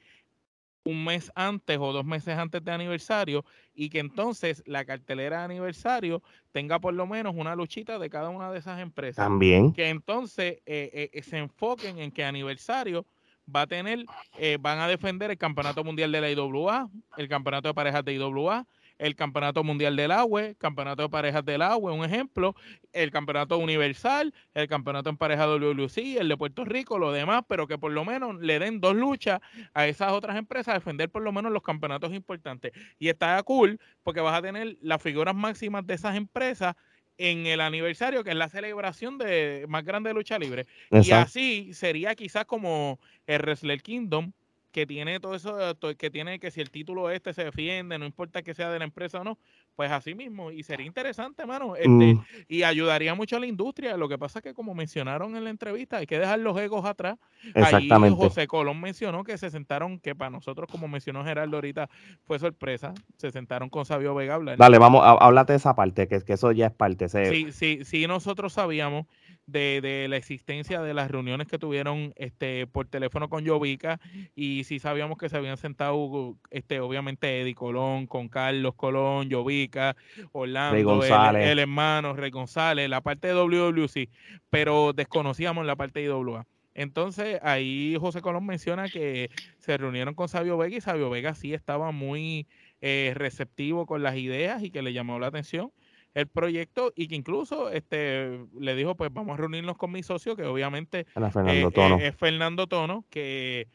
[0.85, 5.43] un mes antes o dos meses antes de aniversario y que entonces la cartelera de
[5.43, 9.25] aniversario tenga por lo menos una luchita de cada una de esas empresas.
[9.25, 9.73] También.
[9.73, 13.05] Que entonces eh, eh, se enfoquen en que aniversario
[13.53, 14.05] va a tener,
[14.61, 18.65] van a defender el campeonato mundial de la IWA, el campeonato de parejas de IWA,
[18.97, 22.55] el campeonato mundial del agua, campeonato de parejas del agua, un ejemplo,
[22.93, 27.67] el campeonato universal, el campeonato en pareja WLC, el de Puerto Rico, lo demás, pero
[27.67, 29.41] que por lo menos le den dos luchas
[29.73, 32.71] a esas otras empresas a defender por lo menos los campeonatos importantes.
[32.99, 36.75] Y está cool porque vas a tener las figuras máximas de esas empresas
[37.17, 40.65] en el aniversario, que es la celebración de más grande de lucha libre.
[40.91, 44.31] Y así sería quizás como el Wrestler Kingdom,
[44.75, 45.55] que tiene todo eso,
[45.97, 48.83] que tiene que si el título este se defiende, no importa que sea de la
[48.83, 49.37] empresa o no,
[49.73, 50.51] pues así mismo.
[50.51, 51.77] Y sería interesante, mano.
[51.77, 52.25] Este, mm.
[52.49, 53.95] Y ayudaría mucho a la industria.
[53.95, 56.83] Lo que pasa es que, como mencionaron en la entrevista, hay que dejar los egos
[56.83, 57.17] atrás.
[57.53, 58.17] Exactamente.
[58.17, 61.89] Ahí José Colón mencionó que se sentaron, que para nosotros, como mencionó Gerardo ahorita,
[62.25, 62.93] fue sorpresa.
[63.15, 64.57] Se sentaron con Sabio Vega a hablar.
[64.57, 67.07] Dale, vamos, háblate de esa parte, que, que eso ya es parte.
[67.07, 69.05] Sí, sí, sí, nosotros sabíamos
[69.47, 73.99] de, de, la existencia de las reuniones que tuvieron este por teléfono con Jovica
[74.35, 79.95] y sí sabíamos que se habían sentado este obviamente Eddie Colón con Carlos Colón, Jovica,
[80.31, 84.09] Orlando, el, el, hermano Rey González, la parte de WWC,
[84.49, 86.45] pero desconocíamos la parte de IWA.
[86.75, 89.29] Entonces ahí José Colón menciona que
[89.59, 92.47] se reunieron con Sabio Vega y Sabio Vega sí estaba muy
[92.81, 95.71] eh, receptivo con las ideas y que le llamó la atención
[96.15, 100.35] el proyecto y que incluso este le dijo pues vamos a reunirnos con mi socio
[100.35, 101.99] que obviamente Fernando Tono.
[101.99, 103.67] es Fernando Tono que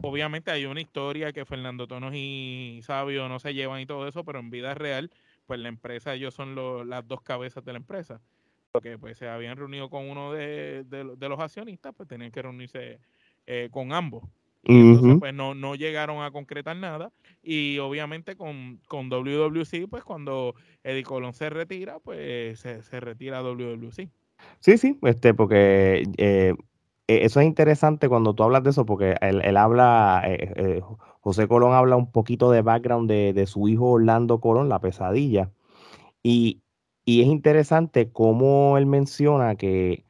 [0.00, 4.24] obviamente hay una historia que Fernando Tonos y Sabio no se llevan y todo eso,
[4.24, 5.10] pero en vida real,
[5.46, 6.54] pues la empresa, ellos son
[6.88, 8.20] las dos cabezas de la empresa.
[8.70, 10.84] Porque pues se habían reunido con uno de,
[11.20, 13.00] los accionistas, pues tenían que reunirse
[13.46, 14.24] eh, con ambos.
[14.64, 17.10] Y entonces, pues no, no llegaron a concretar nada.
[17.42, 23.42] Y obviamente con, con WWC, pues cuando Eddie Colón se retira, pues se, se retira
[23.42, 24.08] WWC.
[24.60, 26.54] Sí, sí, este, porque eh,
[27.08, 30.80] e, eso es interesante cuando tú hablas de eso, porque él, habla, eh, eh,
[31.20, 35.50] José Colón habla un poquito de background de, su hijo Orlando Colón, la pesadilla.
[36.22, 36.62] Y,
[37.04, 40.04] y es interesante cómo él menciona que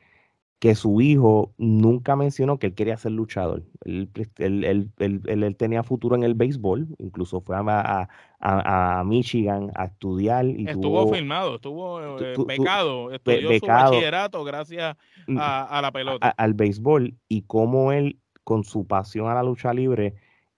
[0.63, 3.65] que su hijo nunca mencionó que él quería ser luchador.
[3.85, 10.47] Él, él, tenía futuro en el béisbol, incluso fue a, a, Michigan a estudiar.
[10.47, 14.97] Y estuvo filmado, estuvo eh, becado, estudió su bachillerato gracias
[15.27, 16.29] mm, a, la pelota.
[16.29, 20.15] al béisbol y cómo él, con su pasión a la lucha libre,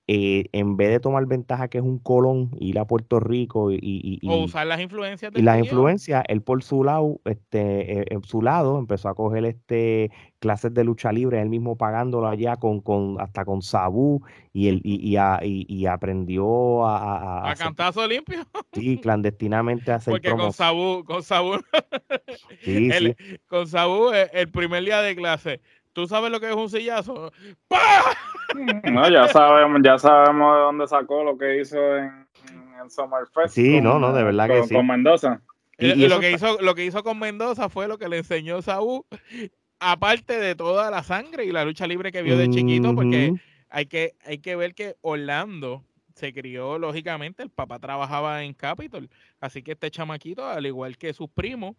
[0.07, 4.21] eh, en vez de tomar ventaja que es un colón, ir a Puerto Rico y,
[4.29, 8.43] o usar las influencias y las influencias, él por su lado, este, eh, en su
[8.43, 13.19] lado empezó a coger este clases de lucha libre, él mismo pagándolo allá con, con
[13.19, 14.21] hasta con Sabu
[14.53, 18.47] y él y, y, aprendió a, a, cantazo limpio.
[18.75, 21.61] Sí, clandestinamente a hacer Porque con Sabu, con Sabu,
[23.49, 25.63] con Sabu el primer día de clase
[25.95, 27.33] ¿Tú sabes lo que es un sillazo?
[28.93, 32.27] No, ya sabemos, ya sabemos de dónde sacó lo que hizo en,
[32.81, 33.55] en Summerfest.
[33.55, 34.75] Sí, no, no, de verdad que sí.
[34.75, 35.41] Con Mendoza.
[35.79, 39.03] Y, lo, que hizo, lo que hizo con Mendoza fue lo que le enseñó Saúl,
[39.81, 43.35] aparte de toda la sangre y la lucha libre que vio de chiquito, porque
[43.71, 45.83] hay que, hay que ver que Orlando
[46.15, 51.13] se crió, lógicamente, el papá trabajaba en Capitol, así que este chamaquito, al igual que
[51.13, 51.77] sus primos,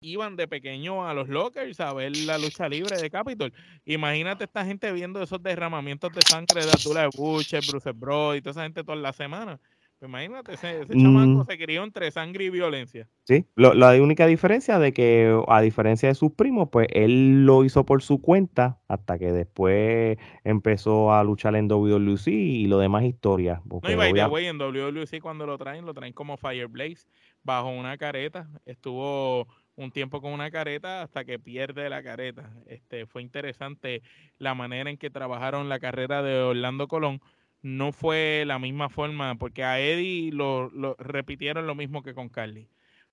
[0.00, 3.52] iban de pequeño a los lockers a ver la lucha libre de Capitol.
[3.84, 8.52] Imagínate esta gente viendo esos derramamientos de sangre de Abdullah Butcher, Bruce Bro y toda
[8.52, 9.60] esa gente toda la semana.
[9.98, 11.46] Pues imagínate, ese, ese chamaco mm.
[11.46, 13.08] se crió entre sangre y violencia.
[13.24, 17.86] Sí, la única diferencia de que, a diferencia de sus primos, pues él lo hizo
[17.86, 23.62] por su cuenta hasta que después empezó a luchar en WWC y lo demás historia.
[23.64, 27.06] No, y by the en WWC cuando lo traen, lo traen como Fireblaze
[27.42, 28.48] bajo una careta.
[28.66, 32.52] Estuvo un tiempo con una careta hasta que pierde la careta.
[32.66, 34.02] Este, fue interesante
[34.38, 37.20] la manera en que trabajaron la carrera de Orlando Colón.
[37.64, 42.68] No fue la misma forma, porque a Eddie lo, repitieron lo mismo que con Carly.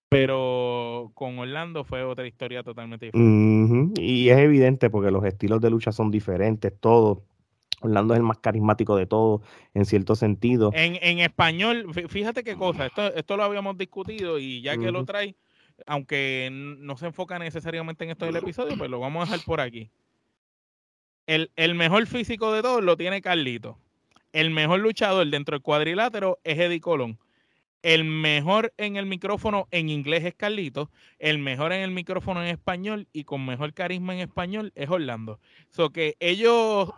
[0.09, 4.01] Pero con Orlando fue otra historia totalmente diferente.
[4.01, 7.19] Y es evidente porque los estilos de lucha son diferentes, todos.
[7.79, 9.41] Orlando es el más carismático de todos,
[9.73, 10.71] en cierto sentido.
[10.73, 15.05] En, en español, fíjate qué cosa, esto, esto lo habíamos discutido y ya que lo
[15.05, 15.35] trae,
[15.87, 19.61] aunque no se enfoca necesariamente en esto del episodio, pues lo vamos a dejar por
[19.61, 19.89] aquí.
[21.25, 23.77] El, mejor físico de todos lo tiene Carlito.
[24.33, 27.19] El mejor luchador dentro del cuadrilátero es Eddie Colón.
[27.83, 30.91] El mejor en el micrófono en inglés es Carlito.
[31.19, 35.39] El mejor en el micrófono en español y con mejor carisma en español es Orlando.
[35.69, 36.91] So que ellos,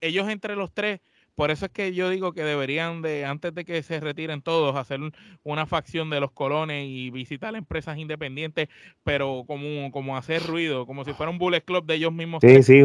[0.00, 1.00] ellos entre los tres
[1.34, 4.76] por eso es que yo digo que deberían de, antes de que se retiren todos,
[4.76, 5.00] hacer
[5.42, 8.68] una facción de los colones y visitar empresas independientes,
[9.02, 12.40] pero como, como hacer ruido, como si fuera un bullet club de ellos mismos.
[12.40, 12.82] Sí, sí,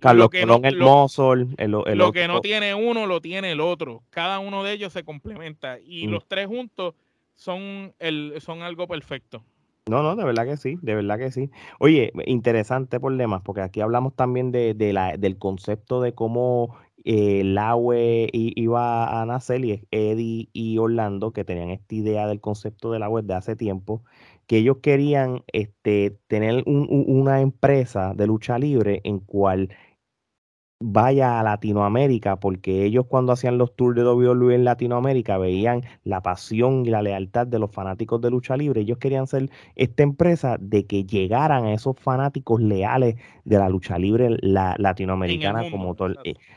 [0.00, 4.02] Carlos Colón, el mozo, el, lo que no tiene uno, lo tiene el otro.
[4.10, 6.10] Cada uno de ellos se complementa y mm.
[6.10, 6.94] los tres juntos
[7.34, 9.44] son, el, son algo perfecto.
[9.88, 11.50] No, no, de verdad que sí, de verdad que sí.
[11.78, 16.76] Oye, interesante por demás, porque aquí hablamos también de, de la, del concepto de cómo
[17.04, 22.92] eh, Laue iba a nacer y Eddie y Orlando que tenían esta idea del concepto
[22.92, 24.02] de la web de hace tiempo,
[24.46, 29.70] que ellos querían este, tener una empresa de lucha libre en cual
[30.80, 36.22] vaya a Latinoamérica, porque ellos cuando hacían los tours de WWE en Latinoamérica veían la
[36.22, 38.82] pasión y la lealtad de los fanáticos de lucha libre.
[38.82, 43.98] Ellos querían ser esta empresa de que llegaran a esos fanáticos leales de la lucha
[43.98, 46.14] libre la, latinoamericana como todo.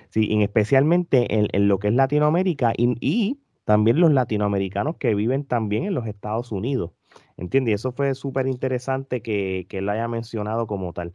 [0.09, 5.93] Sí, especialmente en, lo que es Latinoamérica y, también los latinoamericanos que viven también en
[5.93, 6.91] los Estados Unidos.
[7.37, 7.75] ¿Entiendes?
[7.75, 11.13] Eso fue súper interesante que, que él lo haya mencionado como tal.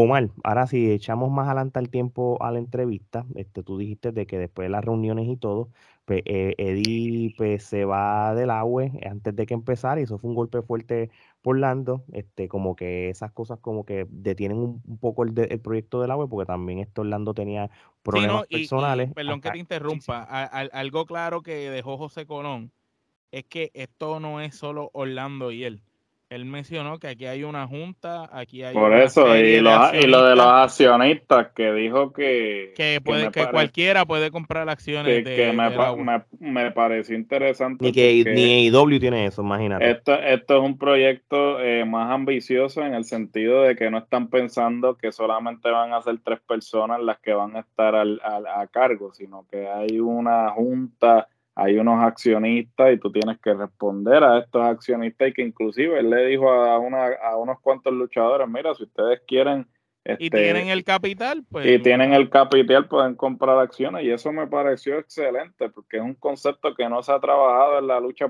[0.00, 4.26] Omar, ahora si echamos más adelante el tiempo a la entrevista, este, tú dijiste de
[4.26, 5.70] que después de las reuniones y todo,
[6.04, 10.30] pues eh, Eddie pues, se va del agua antes de que empezara y eso fue
[10.30, 11.10] un golpe fuerte
[11.42, 16.00] por Lando, este, como que esas cosas como que detienen un, poco el, el, proyecto
[16.00, 17.68] del agua, porque también esto Orlando tenía
[18.02, 19.12] problemas personales.
[19.12, 22.70] perdón que te interrumpa, algo claro que dejó José Colón
[23.32, 25.82] es que esto no es solo Orlando y él
[26.30, 30.24] él mencionó que aquí hay una junta, aquí hay Por eso, y, lo, y lo
[30.24, 32.74] de los accionistas, que dijo que...
[32.76, 37.84] Que, puede, que, cualquiera puede comprar acciones de, que me, me, pareció interesante.
[37.84, 39.90] Ni que ni IW tiene eso, imagínate.
[39.90, 44.28] Esto, esto es un proyecto eh, más ambicioso en el sentido de que no están
[44.28, 48.46] pensando que solamente van a ser tres personas las que van a estar al, al,
[48.46, 54.22] a cargo, sino que hay una junta hay unos accionistas y tú tienes que responder
[54.22, 58.46] a estos accionistas y que inclusive él le dijo a, una, a unos cuantos luchadores,
[58.48, 59.66] mira, si ustedes quieren...
[60.04, 61.66] Este, y tienen el capital, pues...
[61.66, 66.14] Y tienen el capital, pueden comprar acciones y eso me pareció excelente porque es un
[66.14, 68.26] concepto que no se ha trabajado en la lucha,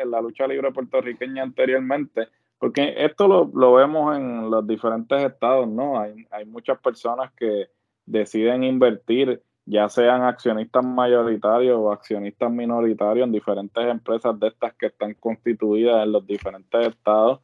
[0.00, 2.26] en la lucha libre puertorriqueña anteriormente,
[2.58, 6.00] porque esto lo, lo vemos en los diferentes estados, ¿no?
[6.00, 7.68] Hay, hay muchas personas que
[8.06, 9.40] deciden invertir
[9.72, 16.04] ya sean accionistas mayoritarios o accionistas minoritarios en diferentes empresas de estas que están constituidas
[16.04, 17.40] en los diferentes estados.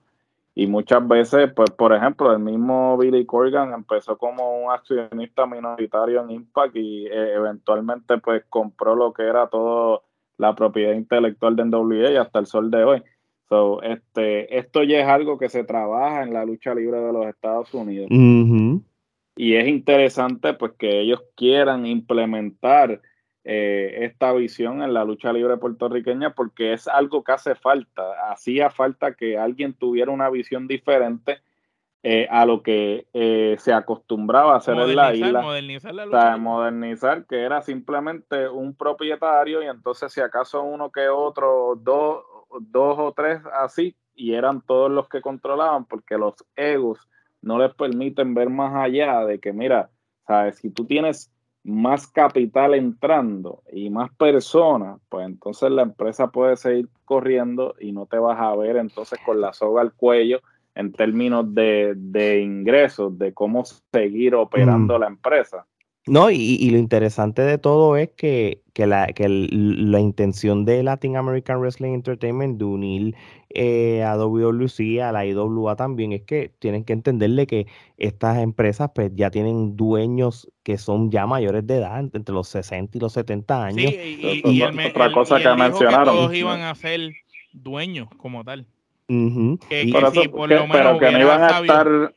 [0.55, 6.21] Y muchas veces, pues, por ejemplo, el mismo Billy Corgan empezó como un accionista minoritario
[6.21, 10.03] en Impact y eh, eventualmente, pues, compró lo que era todo
[10.37, 13.03] la propiedad intelectual de NWA y hasta el sol de hoy.
[13.49, 17.27] So, este, esto ya es algo que se trabaja en la lucha libre de los
[17.27, 18.09] Estados Unidos.
[19.41, 23.01] Y es interesante pues que ellos quieran implementar
[23.45, 28.03] eh, esta visión en la lucha libre puertorriqueña porque es algo que hace falta.
[28.33, 31.41] Hacía falta que alguien tuviera una visión diferente
[32.03, 35.41] eh, a lo que eh, se acostumbraba a hacer en la isla.
[35.41, 36.37] Modernizar la lucha.
[36.37, 42.25] modernizar, que era simplemente un propietario y entonces si acaso uno que otro, dos,
[42.61, 47.09] dos o tres así, y eran todos los que controlaban porque los egos
[47.49, 49.91] no les permiten ver más allá de que, mira,
[50.27, 51.33] sabes, si tú tienes
[51.65, 58.05] más capital entrando y más personas, pues entonces la empresa puede seguir corriendo y no
[58.05, 60.41] te vas a ver entonces con la soga al cuello
[60.75, 65.01] en términos de, de ingresos, de cómo seguir operando mm.
[65.01, 65.67] la empresa.
[66.09, 71.95] No, y, lo interesante de todo es que, la, la intención de Latin American Wrestling
[71.95, 73.15] Entertainment de unir
[73.51, 77.67] eh, a WWC, a la IWA también, es que tienen que entenderle que
[77.97, 82.97] estas empresas pues ya tienen dueños que son ya mayores de edad, entre los 60
[82.97, 83.91] y los 70 años.
[83.91, 86.15] Sí, y, otra cosa que mencionaron.
[86.15, 87.13] todos iban a ser
[87.53, 88.67] dueños como tal.
[89.09, 92.13] que, pero que no iban a estar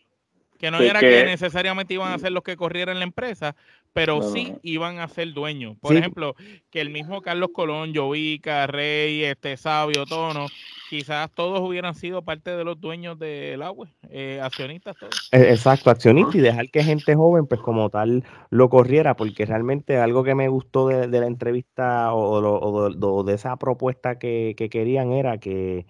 [0.62, 3.56] que no era que, necesariamente iban a ser los que corrieran la empresa,
[3.94, 5.78] pero sí iban a ser dueños.
[5.82, 6.36] Por ejemplo,
[6.70, 10.48] que el mismo Carlos Colón, Jovica, Rey, este Sabio, Tono,
[10.90, 15.30] quizás todos hubieran sido parte de los dueños del agua, eh, accionistas todos.
[15.32, 19.98] E, exacto, accionistas y dejar que gente joven, pues como tal, lo corriera, porque realmente
[19.98, 25.86] algo que me gustó de, la entrevista o, de esa propuesta que, querían era que,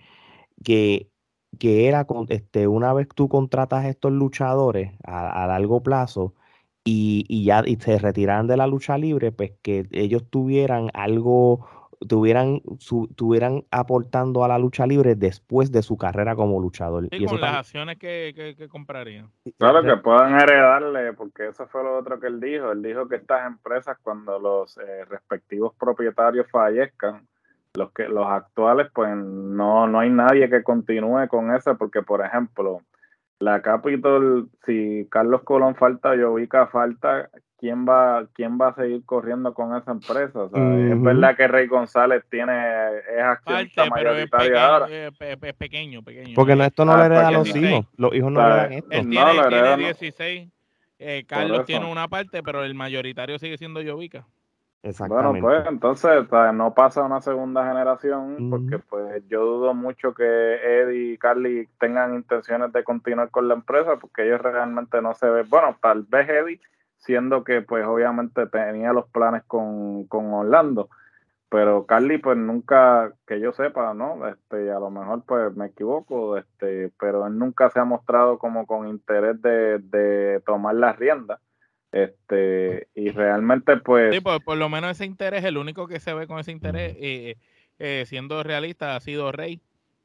[0.64, 1.12] que
[1.60, 6.34] que era con, este, una vez tú contratas a estos luchadores a, largo plazo
[6.84, 11.68] y, y, ya y se retiraran de la lucha libre, pues que ellos tuvieran algo,
[12.08, 17.08] tuvieran, su, tuvieran aportando a la lucha libre después de su carrera como luchador.
[17.12, 19.30] y con las acciones que, que, comprarían.
[19.58, 22.72] Claro, que puedan heredarle, porque eso fue lo otro que él dijo.
[22.72, 27.28] Él dijo que estas empresas, cuando los eh, respectivos propietarios fallezcan,
[27.74, 32.22] los que los actuales pues no, no hay nadie que continúe con eso porque por
[32.22, 32.82] ejemplo
[33.42, 39.54] la Capitol si Carlos Colón falta Jovica falta quién va quién va a seguir corriendo
[39.54, 42.54] con esa empresa es verdad que Rey González tiene
[43.18, 44.88] es accionista mayoritaria ahora.
[44.88, 46.34] es, pequeño pequeño.
[46.36, 48.92] Porque esto no ah, le hereda a los hijos los hijos no le heredan esto.
[48.92, 50.50] él tiene, tiene 16
[51.00, 54.26] eh, Carlos tiene una parte pero el mayoritario sigue siendo Jovica
[55.08, 61.14] bueno, pues entonces no pasa una segunda generación porque pues yo dudo mucho que Eddie
[61.14, 65.48] y Carly tengan intenciones de continuar con la empresa porque ellos realmente no se ven,
[65.50, 66.62] bueno, tal vez Eddie,
[66.98, 70.90] siendo que pues obviamente tenía los planes con, con Orlando,
[71.48, 74.28] pero Carly pues nunca, que yo sepa, ¿no?
[74.28, 78.66] Este, a lo mejor pues me equivoco, este, pero él nunca se ha mostrado como
[78.66, 81.40] con interés de, de tomar las riendas
[81.92, 84.14] este, y realmente, pues.
[84.16, 87.38] Sí, por, lo menos ese interés, el único que se ve con ese interés, eh,
[87.80, 89.60] eh, siendo realista, ha sido Rey,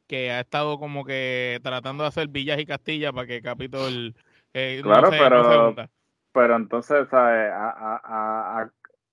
[0.06, 4.14] que ha estado como que tratando de hacer villas y castillas para que Capitol.
[4.54, 5.74] Eh, claro, pero,
[6.32, 8.70] pero entonces, A,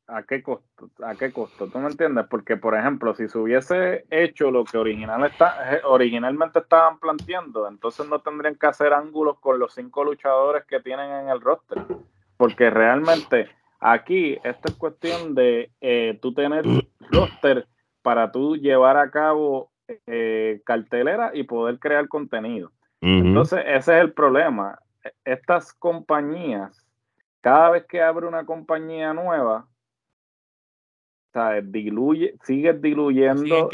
[0.08, 0.90] ¿A qué costo?
[1.02, 1.68] ¿A qué costo?
[1.70, 2.26] ¿Tú me entiendes?
[2.30, 7.68] Porque, por ejemplo, si se hubiese hecho lo que original está, eh, originalmente estaban planteando,
[7.70, 11.78] entonces no tendrían que hacer ángulos con los cinco luchadores que tienen en el roster.
[12.44, 13.48] Porque realmente
[13.80, 16.66] aquí esto es cuestión de eh, tú tener
[17.10, 17.66] roster
[18.02, 19.72] para tú llevar a cabo
[20.08, 22.74] eh, cartelera y poder crear contenido.
[23.00, 24.78] Entonces, ese es el problema.
[25.06, 26.86] E, estas compañías,
[27.40, 29.66] cada vez que abre una compañía nueva,
[31.64, 33.70] Diluye, sigues diluyendo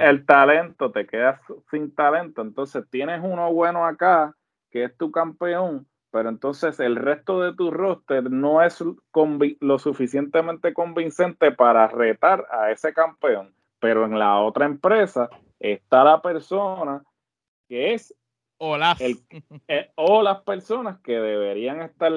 [0.00, 1.40] el talento, te quedas
[1.70, 2.42] sin talento.
[2.42, 4.34] Entonces tienes uno bueno acá,
[4.68, 8.82] que es tu campeón, pero entonces el resto de tu roster no es
[9.60, 13.54] lo suficientemente convincente para retar a ese campeón.
[13.78, 17.02] Pero en la otra empresa está la persona
[17.68, 18.14] que es
[18.58, 22.12] o las, eh, o las personas que deberían estar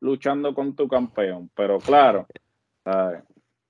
[0.00, 1.50] luchando con tu campeón.
[1.54, 2.26] Pero claro,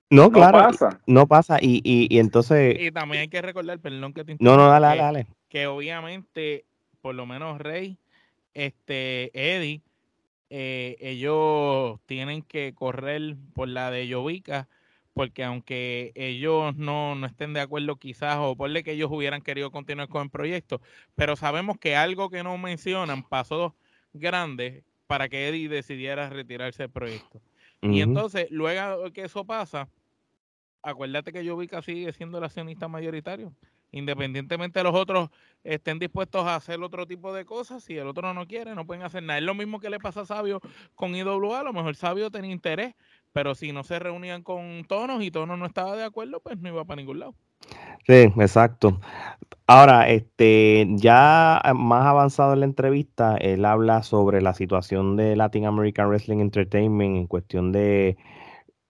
[0.09, 0.57] no, claro.
[0.57, 1.01] Pasa.
[1.05, 1.57] No pasa.
[1.61, 2.77] Y, y, y, entonces.
[2.79, 5.27] Y también hay que recordar, perdón que te No, no, dale, dale, dale.
[5.49, 6.65] Que obviamente,
[7.01, 7.97] por lo menos Rey,
[8.57, 9.83] este, Eddie,
[10.49, 14.67] eh, ellos tienen que correr por la de Yovica,
[15.13, 19.69] porque aunque ellos no, no estén de acuerdo quizás, o por que ellos hubieran querido
[19.69, 20.81] continuar con el proyecto,
[21.13, 23.75] pero sabemos que algo que no mencionan pasó
[24.13, 27.39] grande para que Eddie decidiera retirarse del proyecto.
[27.81, 29.87] Y entonces, luego que eso pasa,
[30.81, 33.53] acuérdate que Jovica sigue siendo el accionista mayoritario.
[33.91, 35.29] Independientemente de los otros
[35.63, 39.03] estén dispuestos a hacer otro tipo de cosas, si el otro no quiere, no pueden
[39.03, 39.39] hacer nada.
[39.39, 40.61] Es lo mismo que le pasa a Sabio
[40.95, 42.95] con IWA, a lo mejor Sabio tenía interés,
[43.33, 46.69] pero si no se reunían con Tonos y Tonos no estaba de acuerdo, pues no
[46.69, 47.35] iba para ningún lado.
[48.05, 48.99] Sí, exacto.
[49.67, 55.65] Ahora, este, ya más avanzado en la entrevista, él habla sobre la situación de Latin
[55.65, 58.17] American Wrestling Entertainment en cuestión de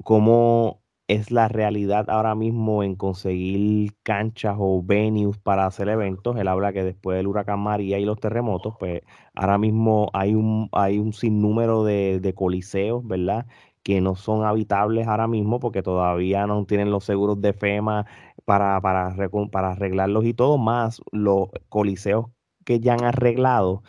[0.03, 6.35] cómo es la realidad ahora mismo en conseguir canchas o venues para hacer eventos.
[6.37, 9.01] Él habla que después del huracán María y los terremotos, pues
[9.35, 13.45] ahora mismo hay un, hay un sinnúmero de, de coliseos, ¿verdad?
[13.83, 18.05] Que no son habitables ahora mismo porque todavía no tienen los seguros de FEMA
[18.45, 19.15] para, para,
[19.51, 22.27] para arreglarlos y todo, más los coliseos
[22.65, 23.83] que ya han arreglado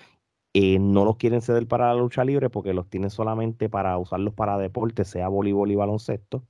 [0.54, 4.34] eh, no los quieren ceder para la lucha libre porque los tienen solamente para usarlos
[4.34, 6.44] para deporte, sea voleibol y baloncesto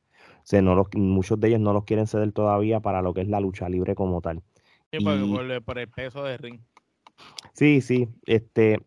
[0.53, 3.69] no muchos de ellos no los quieren ceder todavía para lo que es la lucha
[3.69, 4.43] libre como tal.
[4.91, 6.61] Sí, por, el peso de ring.
[7.53, 8.09] Sí, sí.
[8.25, 8.81] Este,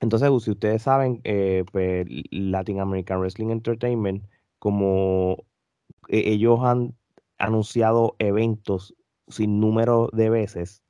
[0.00, 4.24] entonces, si ustedes saben, eh, pues, Latin American Wrestling Entertainment,
[4.58, 5.44] como
[6.08, 6.94] e, ellos han
[7.38, 8.94] anunciado eventos
[9.28, 10.82] sin número de veces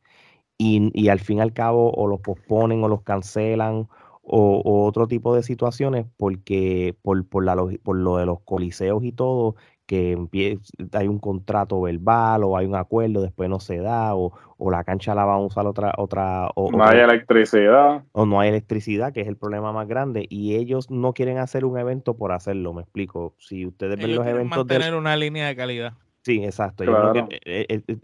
[0.56, 3.88] y, y, al fin y al cabo o los posponen o los cancelan
[4.22, 9.04] o, o otro tipo de situaciones porque por, por, la, por lo de los coliseos
[9.04, 9.56] y todo
[9.88, 10.58] que
[10.92, 14.34] hay un contrato verbal o hay un acuerdo, después no se da, o,
[14.70, 15.94] la cancha la van a usar otra...
[15.96, 18.04] otra o, no hay electricidad.
[18.12, 21.64] O no hay electricidad, que es el problema más grande, y ellos no quieren hacer
[21.64, 23.34] un evento por hacerlo, me explico.
[23.38, 24.58] Si ustedes ven los eventos...
[24.58, 25.94] Mantener una línea de calidad.
[26.20, 26.84] Sí, exacto.
[26.84, 27.96] Eh, eh, eh,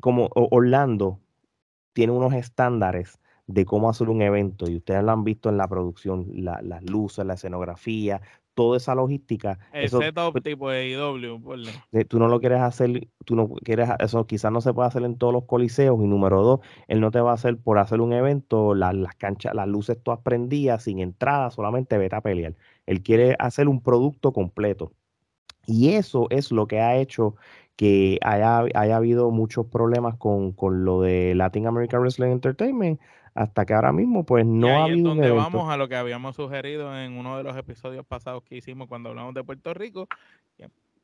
[0.00, 1.20] como Orlando
[1.92, 5.68] tiene unos estándares de cómo hacer un evento y ustedes lo han visto en la
[5.68, 8.20] producción, las luces, la escenografía,
[8.58, 9.56] toda esa logística.
[9.72, 11.40] El eso, setup pues tipo de IW,
[12.08, 15.16] Tú no lo quieres hacer, tú no quieres, eso quizás no se puede hacer en
[15.16, 15.96] todos los coliseos.
[16.02, 19.54] Y número dos, él no te va a hacer por hacer un evento, las canchas,
[19.54, 22.56] las luces todas prendidas, sin entrada, solamente vete a pelear.
[22.86, 24.90] Él quiere hacer un producto completo.
[25.64, 27.36] Y eso es lo que ha hecho
[27.76, 33.00] que haya, haya habido muchos problemas con, con lo de Latin American Wrestling Entertainment,
[33.38, 36.34] hasta que ahora mismo pues no ha habido es donde vamos a lo que habíamos
[36.34, 40.08] sugerido en uno de los episodios pasados que hicimos cuando hablamos de Puerto Rico,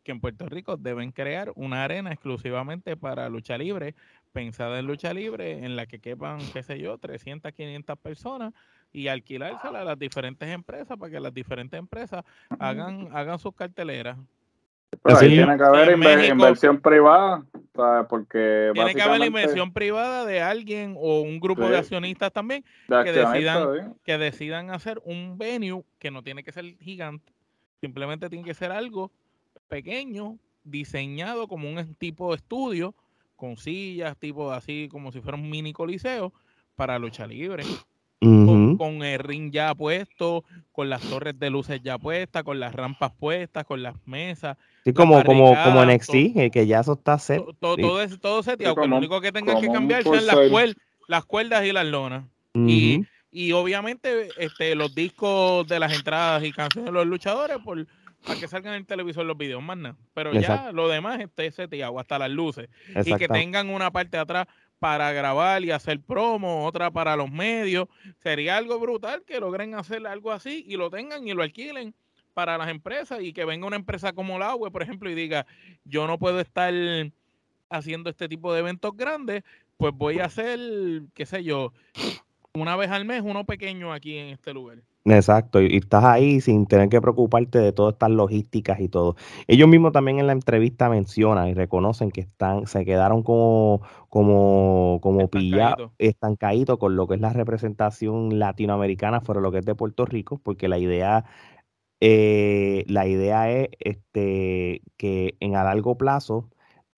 [0.02, 3.94] que en Puerto Rico deben crear una arena exclusivamente para lucha libre,
[4.32, 8.52] pensada en lucha libre, en la que quepan, qué sé yo, 300, 500 personas
[8.92, 12.24] y alquilársela a las diferentes empresas para que las diferentes empresas
[12.58, 14.18] hagan, hagan sus carteleras.
[15.02, 15.92] Pero ahí tiene que haber
[16.28, 17.44] inversión privada,
[18.08, 22.64] porque tiene que haber la inversión privada de alguien o un grupo de accionistas también
[22.88, 27.32] que decidan que decidan hacer un venue que no tiene que ser gigante,
[27.80, 29.10] simplemente tiene que ser algo
[29.68, 32.94] pequeño, diseñado como un tipo de estudio
[33.36, 36.32] con sillas, tipo así como si fuera un mini coliseo
[36.76, 37.64] para lucha libre
[38.78, 43.12] con, el ring ya puesto, con las torres de luces ya puestas, con las rampas
[43.12, 44.56] puestas, con las mesas.
[44.84, 47.42] Sí, como, como, como NXT, todo, que ya eso está set.
[47.60, 48.42] Todo, todo, es, todo
[48.86, 50.36] lo único que tengan que cambiar son las,
[51.08, 52.24] las cuerdas y las lonas.
[52.54, 57.84] y, y obviamente este, los discos de las entradas y canciones de los luchadores por
[58.24, 59.96] para que salgan en el televisor los videos, más nada.
[60.14, 62.68] Pero ya lo demás esté seteado, hasta las luces.
[63.04, 64.46] Y que tengan una parte de atrás
[64.78, 67.88] para grabar y hacer promo, otra para los medios.
[68.22, 71.94] Sería algo brutal que logren hacer algo así y lo tengan y lo alquilen
[72.34, 75.46] para las empresas y que venga una empresa como la web, por ejemplo, y diga,
[75.84, 76.74] yo no puedo estar
[77.70, 79.42] haciendo este tipo de eventos grandes,
[79.76, 80.58] pues voy a hacer,
[81.14, 81.72] qué sé yo,
[82.52, 84.78] una vez al mes uno pequeño aquí en este lugar.
[85.06, 89.16] Exacto, y, estás ahí sin tener que preocuparte de todas estas logísticas y todo.
[89.46, 95.00] Ellos mismos también en la entrevista mencionan y reconocen que están, se quedaron como, como,
[95.02, 99.74] como pillados, estancaditos con lo que es la representación latinoamericana fuera lo que es de
[99.74, 101.26] Puerto Rico, porque la idea,
[102.00, 106.50] eh, la idea es este, que en a largo plazo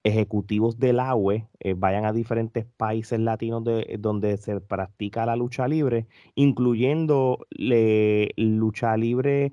[0.06, 5.66] ejecutivos del AUE eh, vayan a diferentes países latinos de, donde se practica la lucha
[5.66, 9.52] libre, incluyendo lucha libre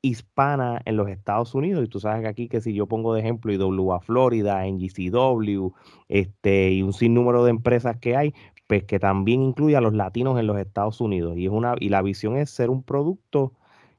[0.00, 1.84] hispana en los Estados Unidos.
[1.84, 5.72] Y tú sabes que aquí, que si yo pongo de ejemplo IWA Florida, NGCW,
[6.08, 8.34] este, y un sinnúmero de empresas que hay,
[8.66, 11.36] pues que también incluye a los latinos en los Estados Unidos.
[11.36, 13.52] Y, es una, y la visión es ser un producto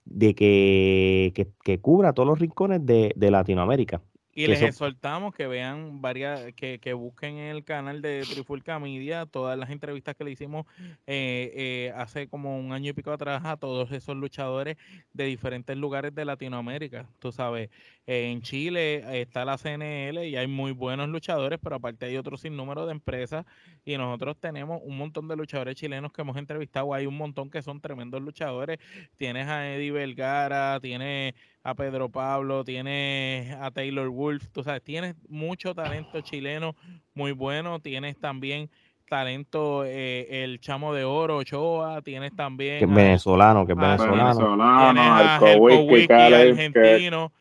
[0.06, 1.34] de que,
[1.64, 4.02] que, cubra todos los rincones de Latinoamérica.
[4.36, 9.28] Y les exhortamos que vean varias, que, que, busquen en el canal de Trifulca Media
[9.28, 10.66] todas las entrevistas que le hicimos
[11.06, 14.78] eh, eh, hace como un año y pico atrás a todos esos luchadores
[15.14, 17.08] de diferentes lugares de Latinoamérica.
[17.20, 17.70] Tú sabes,
[18.06, 22.86] en Chile está la CNL y hay muy buenos luchadores, pero aparte hay otro sinnúmero
[22.86, 23.46] de empresas
[23.86, 26.94] y nosotros tenemos un montón de luchadores chilenos que hemos entrevistado.
[26.94, 28.80] Hay un montón que son tremendos luchadores.
[29.16, 31.34] Tienes a Eddie Vergara, tienes
[31.64, 36.76] a Pedro Pablo, tienes a Taylor Wolf, tú sabes, tienes mucho talento chileno
[37.14, 38.70] muy bueno, tienes también
[39.08, 45.12] talento eh, el chamo de oro Ochoa, tienes también que venezolano, que es venezolano, tienes
[45.12, 45.36] a
[46.40, 47.32] argentino,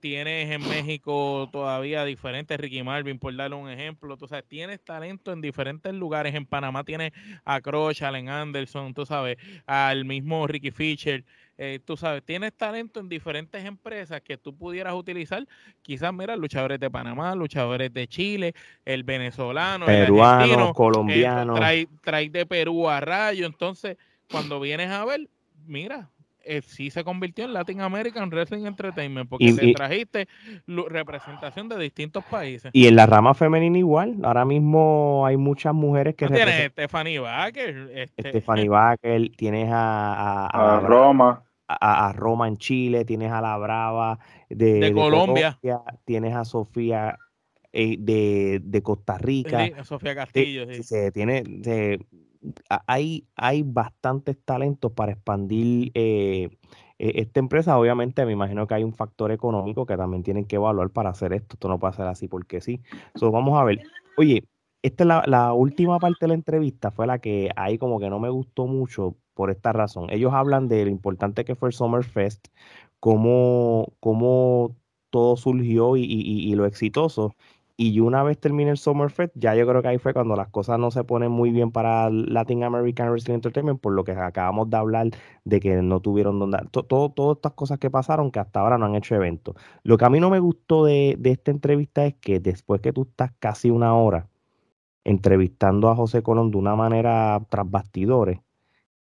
[0.00, 4.16] Tienes en México todavía diferentes Ricky Marvin, por darle un ejemplo.
[4.16, 6.34] Tú sabes, tienes talento en diferentes lugares.
[6.34, 7.12] En Panamá tienes
[7.44, 11.24] a Croch, Allen Anderson, tú sabes, al mismo Ricky Fisher.
[11.58, 15.46] Eh, tú sabes, tienes talento en diferentes empresas que tú pudieras utilizar.
[15.82, 18.54] Quizás, mira, luchadores de Panamá, luchadores de Chile,
[18.84, 21.54] el venezolano, peruano, el colombiano.
[21.54, 23.46] trae, de Perú a Rayo.
[23.46, 23.96] Entonces,
[24.30, 25.28] cuando vienes a ver,
[25.66, 26.10] mira,
[26.44, 30.28] eh, sí se convirtió en Latin American Wrestling Entertainment porque te trajiste
[30.66, 32.70] representación de distintos países.
[32.72, 36.26] Y en la rama femenina igual, ahora mismo hay muchas mujeres que...
[36.26, 37.90] tienes Stephanie Baker.
[37.94, 38.30] Este...
[38.30, 40.46] Stephanie Baker, tienes a...
[40.46, 41.44] A, Roma.
[41.68, 44.18] A, Roma en Chile, tienes a La Brava
[44.50, 45.58] de, Colombia.
[46.04, 47.16] tienes a Sofía
[47.72, 49.84] eh, de, Costa Rica.
[49.84, 50.82] Sofía Castillo, sí.
[50.82, 51.42] Se, tiene,
[52.86, 56.50] hay, hay bastantes talentos para expandir eh,
[56.98, 57.78] e, esta empresa.
[57.78, 61.32] Obviamente, me imagino que hay un factor económico que también tienen que evaluar para hacer
[61.32, 61.54] esto.
[61.54, 62.80] Esto no puede ser así porque sí.
[63.20, 63.80] Vamos a ver.
[64.16, 64.44] Oye,
[64.82, 68.18] esta es la, última parte de la entrevista, fue la que ahí como que no
[68.18, 70.08] me gustó mucho por esta razón.
[70.10, 72.48] Ellos hablan de lo importante que fue el Summer Fest,
[73.00, 74.76] cómo, cómo
[75.10, 77.34] todo surgió y lo exitoso.
[77.82, 80.78] Y una vez termine el Summerfest, ya yo creo que ahí fue cuando las cosas
[80.78, 84.76] no se ponen muy bien para Latin American Wrestling Entertainment, por lo que acabamos de
[84.76, 85.08] hablar
[85.42, 86.58] de que no tuvieron donde.
[86.70, 89.56] Todo, todas estas cosas que pasaron que hasta ahora no han hecho eventos.
[89.82, 93.02] Lo que a mí no me gustó de, esta entrevista es que después que tú
[93.02, 94.28] estás casi una hora
[95.02, 98.38] entrevistando a José Colón de una manera tras bastidores,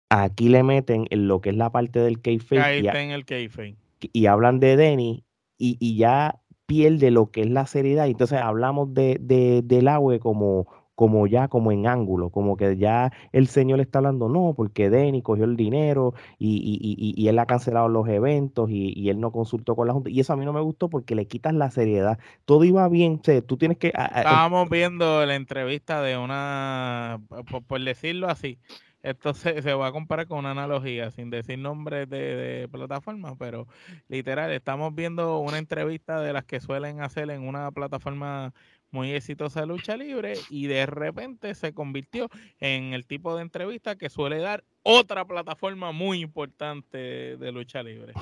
[0.08, 2.62] aquí le meten en lo que es la parte del kayfabe.
[2.62, 3.76] Ahí está en el kayfabe.
[4.00, 5.22] Y hablan de Denny
[5.58, 8.06] y, y ya pierde lo que es la seriedad.
[8.06, 13.12] Entonces hablamos de, de, del agua como, como ya como en ángulo, como que ya
[13.32, 17.46] el señor está hablando, no, porque Denny cogió el dinero y, y, y, él ha
[17.46, 20.10] cancelado los eventos y, él no consultó con la Junta.
[20.10, 22.18] Y eso a mí no me gustó porque le quitas la seriedad.
[22.44, 23.88] Todo iba bien, tú tienes que...
[23.88, 27.20] Estábamos viendo la entrevista de una,
[27.68, 28.58] por decirlo así,
[29.04, 33.68] esto se, va a comparar con una analogía, sin decir nombres de, de plataforma, pero
[34.08, 38.52] literal, estamos viendo una entrevista de las que suelen hacer en una plataforma
[38.94, 42.28] muy exitosa de lucha libre y de repente se convirtió
[42.60, 48.12] en el tipo de entrevista que suele dar otra plataforma muy importante de lucha libre.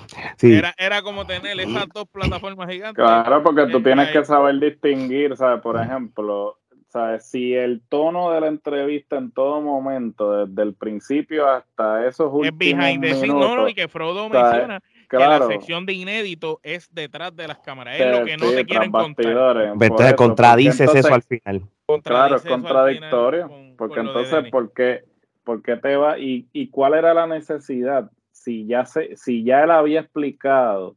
[0.41, 3.05] Era, era como tener esas dos plataformas gigantes.
[3.05, 5.61] Claro, porque tú tienes que saber distinguir, ¿sabes?
[5.61, 6.59] Por ejemplo,
[6.93, 7.24] ¿sabes?
[7.24, 12.53] Si el tono de la entrevista en todo momento, desde el principio hasta esos últimos
[12.53, 16.61] es behind the minutos, no, no, y que Frodo menciona que la sección de inédito
[16.62, 19.74] es detrás de las cámaras, es lo que no te quieren contar.
[19.80, 21.62] Entonces contradices eso al final.
[22.05, 25.05] Claro, es contradictorio, porque entonces, ¿por qué,
[25.45, 26.18] ¿por qué te va?
[26.18, 28.11] ¿Y, ¿Y cuál era la necesidad?
[28.32, 30.97] Si ya, se, si ya él había explicado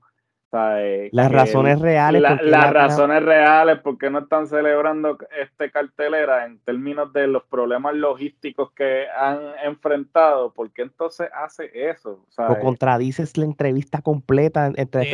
[0.55, 2.21] Eh, las razones reales.
[2.21, 8.71] las razones reales, porque no están celebrando este cartelera en términos de los problemas logísticos
[8.71, 10.53] que han enfrentado?
[10.53, 12.25] ¿Por qué entonces hace eso?
[12.37, 14.71] O, contradices la entrevista completa.
[14.75, 15.13] Entre,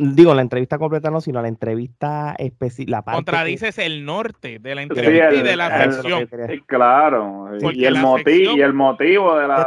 [0.00, 3.02] digo, la entrevista completa no, sino la entrevista específica.
[3.02, 6.28] Contradices el norte de la entrevista y de la sección.
[6.66, 9.66] claro, y el, motivo, y el motivo de la,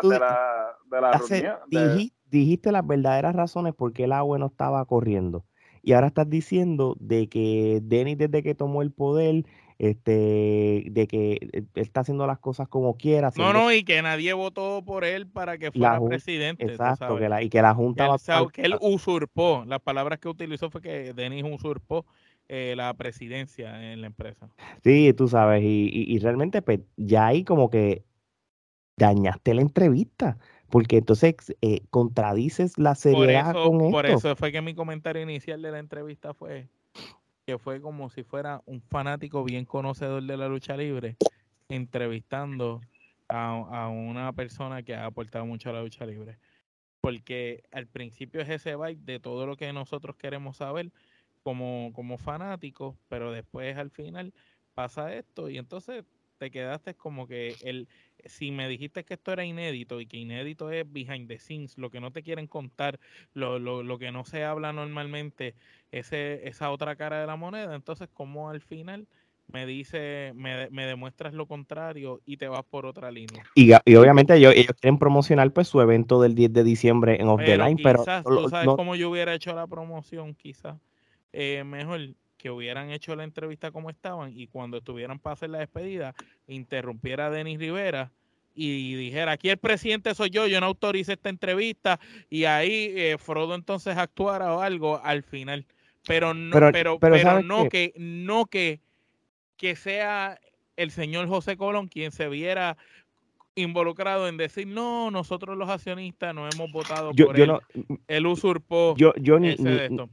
[0.85, 5.45] de la, reunión dijiste las verdaderas razones por qué el agua no estaba corriendo.
[5.83, 9.45] Y ahora estás diciendo de que Denis desde que tomó el poder,
[9.79, 13.31] este, de que eh, está haciendo las cosas como quiera.
[13.37, 16.65] No, no, y que nadie votó por él para que fuera presidente.
[16.65, 18.09] Exacto, que la, y que la Junta...
[18.51, 22.05] Que él, usurpó, las palabras que utilizó fue que Denis usurpó
[22.49, 24.49] eh, la presidencia en la empresa.
[24.83, 28.03] Sí, tú sabes, y, y realmente pues, ya ahí como que
[28.97, 30.37] dañaste la entrevista
[30.69, 35.21] porque entonces eh, contradices la seriedad por eso, con Por eso fue que mi comentario
[35.21, 36.67] inicial de la entrevista fue
[37.45, 41.15] que fue como si fuera un fanático bien conocedor de la lucha libre
[41.69, 42.81] entrevistando
[43.29, 46.37] a, una persona que ha aportado mucho a la lucha libre.
[47.01, 50.91] Porque al principio es ese vibe de todo lo que nosotros queremos saber
[51.43, 54.33] como, como fanáticos, pero después al final
[54.73, 56.03] pasa esto y entonces
[56.37, 57.87] te quedaste como que el,
[58.25, 61.89] si me dijiste que esto era inédito y que inédito es behind the scenes, lo
[61.89, 62.99] que no te quieren contar,
[63.33, 65.55] lo, lo, lo que no se habla normalmente,
[65.91, 69.07] ese, esa otra cara de la moneda, entonces como al final
[69.47, 73.45] me dice, me, me, demuestras lo contrario y te vas por otra línea.
[73.55, 77.29] Y, y obviamente ellos, ellos, quieren promocionar pues su evento del 10 de diciembre en
[77.29, 78.03] Off the Line, pero...
[78.25, 80.75] Tú sabes cómo yo hubiera hecho la promoción, quizás.
[81.31, 82.01] Eh, mejor
[82.37, 86.13] que hubieran hecho la entrevista como estaban y cuando estuvieran para hacer la despedida,
[86.47, 88.11] interrumpiera a Denis Rivera
[88.59, 93.17] y dijera, aquí el presidente soy yo, yo no autorice esta entrevista y ahí eh,
[93.19, 95.65] Frodo entonces actuara o algo al final.
[96.07, 98.79] Pero no, pero, pero, no que no que,
[99.57, 100.39] que sea
[100.75, 102.77] el señor José Colón quien se viera
[103.57, 107.51] involucrado en decir, no, nosotros los accionistas no hemos votado por él.
[108.07, 108.95] él usurpó.
[108.97, 109.55] Yo, yo, ni,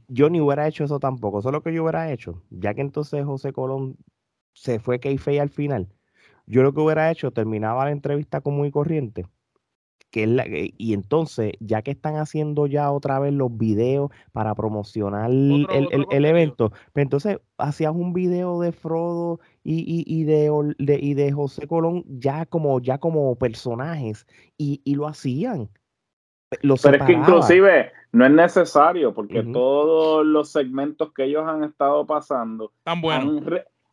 [0.07, 1.39] yo ni hubiera hecho eso tampoco.
[1.39, 2.41] Eso es lo que yo hubiera hecho.
[2.49, 3.97] Ya que entonces José Colón
[4.53, 5.87] se fue Keife al final.
[6.47, 9.25] Yo lo que hubiera hecho, terminaba la entrevista con muy corriente
[10.23, 16.69] y entonces, ya que están haciendo ya otra vez los videos para promocionar el, evento,
[16.93, 22.79] pues entonces hacías un video de Frodo y, de, y de José Colón ya como,
[22.79, 24.25] ya como personajes
[24.57, 25.69] y, lo hacían.
[26.61, 32.05] Pero es que inclusive no es necesario porque todos los segmentos que ellos han estado
[32.05, 33.43] pasando Tan buenos.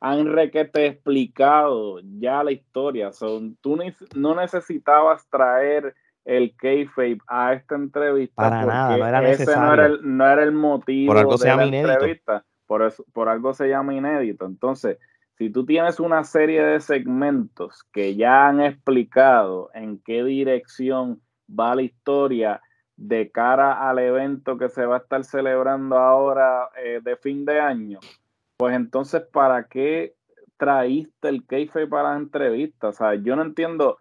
[0.01, 3.11] han, requete explicado ya la historia.
[3.13, 3.77] Son, tú
[4.15, 5.95] no necesitabas traer
[6.25, 10.43] el kayfabe a esta entrevista Para nada, no era ese no era, el, no era
[10.43, 12.45] el motivo por algo de la entrevista.
[12.67, 14.47] Por, eso, por algo se llama inédito.
[14.47, 14.99] Entonces,
[15.37, 21.75] si tú tienes una serie de segmentos que ya han explicado en qué dirección va
[21.75, 22.61] la historia
[22.97, 27.61] de cara al evento que se va a estar celebrando ahora eh, de fin de
[27.61, 27.99] año,
[28.57, 30.15] pues entonces, ¿para qué
[30.57, 32.89] traíste el kayfabe para la entrevista?
[32.89, 33.99] O sea, yo no entiendo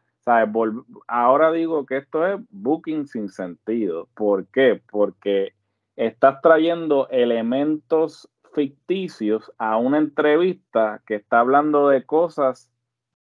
[1.07, 4.07] Ahora digo que esto es booking sin sentido.
[4.13, 4.82] ¿Por qué?
[4.89, 5.53] Porque
[5.95, 12.69] estás trayendo elementos ficticios a una entrevista que está hablando de cosas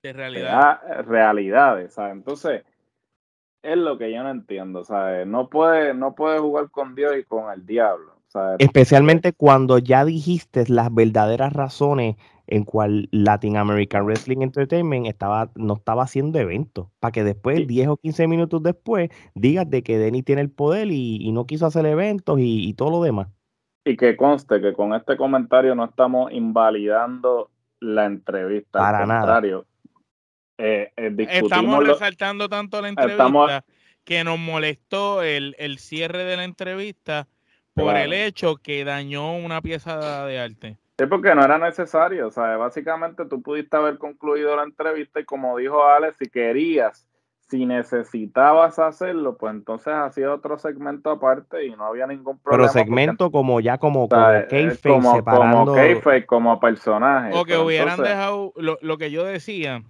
[0.02, 0.80] de realidad.
[1.06, 1.96] realidades.
[1.98, 2.64] Entonces,
[3.62, 4.84] es lo que yo no entiendo.
[4.84, 5.26] ¿sabes?
[5.26, 8.19] No puede, no puede jugar con Dios y con el diablo.
[8.58, 12.16] Especialmente cuando ya dijiste las verdaderas razones
[12.50, 17.88] en cual Latin American Wrestling Entertainment estaba, no estaba haciendo eventos, para que después, 10
[17.88, 21.86] o 15 minutos después, digas de que Denny tiene el poder y, no quiso hacer
[21.86, 23.28] eventos y, todo lo demás.
[23.84, 28.78] Y que conste que con este comentario no estamos invalidando la entrevista.
[28.80, 29.40] Para nada.
[30.58, 33.64] Eh, eh, estamos resaltando tanto la entrevista
[34.04, 37.28] que nos molestó el, cierre de la entrevista
[37.80, 40.78] por el hecho que dañó una pieza de arte.
[40.98, 45.24] Sí, porque no era necesario, o sea, básicamente tú pudiste haber concluido la entrevista y
[45.24, 47.08] como dijo Alex, si querías,
[47.48, 52.70] si necesitabas hacerlo, pues entonces hacía otro segmento aparte y no había ningún problema.
[52.70, 54.20] Pero segmento como ya como, como
[54.82, 55.74] como, separando...
[55.74, 57.30] como, como personaje.
[57.34, 59.82] O que hubieran dejado, lo, que yo decía,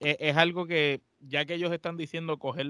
[0.00, 2.66] es, es, algo que, ya que ellos están diciendo coger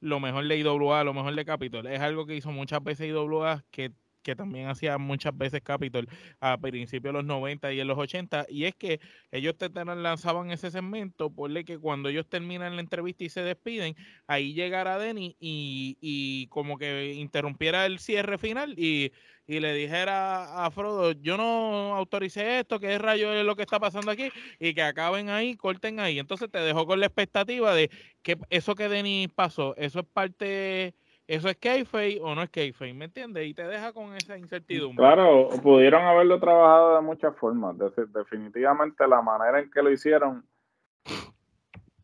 [0.00, 3.62] lo mejor de IWA, lo mejor de Capitol, es algo que hizo muchas veces IWA
[3.70, 3.92] que
[4.26, 6.08] que también hacía muchas veces Capitol
[6.40, 8.98] a principios de los 90 y en los 80, y es que
[9.30, 13.94] ellos te lanzaban ese segmento, por que cuando ellos terminan la entrevista y se despiden,
[14.26, 19.12] ahí llegara Denny y, y como que interrumpiera el cierre final y
[19.46, 23.78] y le dijera a Frodo, yo no autoricé esto, que es rayo lo que está
[23.78, 26.18] pasando aquí, y que acaben ahí, corten ahí.
[26.18, 27.90] Entonces te dejó con la expectativa de
[28.22, 30.94] que eso que Denis pasó, eso es parte,
[31.28, 33.46] eso es kayfabe o no es kayfabe, ¿me entiendes?
[33.46, 35.04] Y te deja con esa incertidumbre.
[35.04, 37.76] Claro, pudieron haberlo trabajado de muchas formas.
[38.14, 40.44] definitivamente la manera en que lo hicieron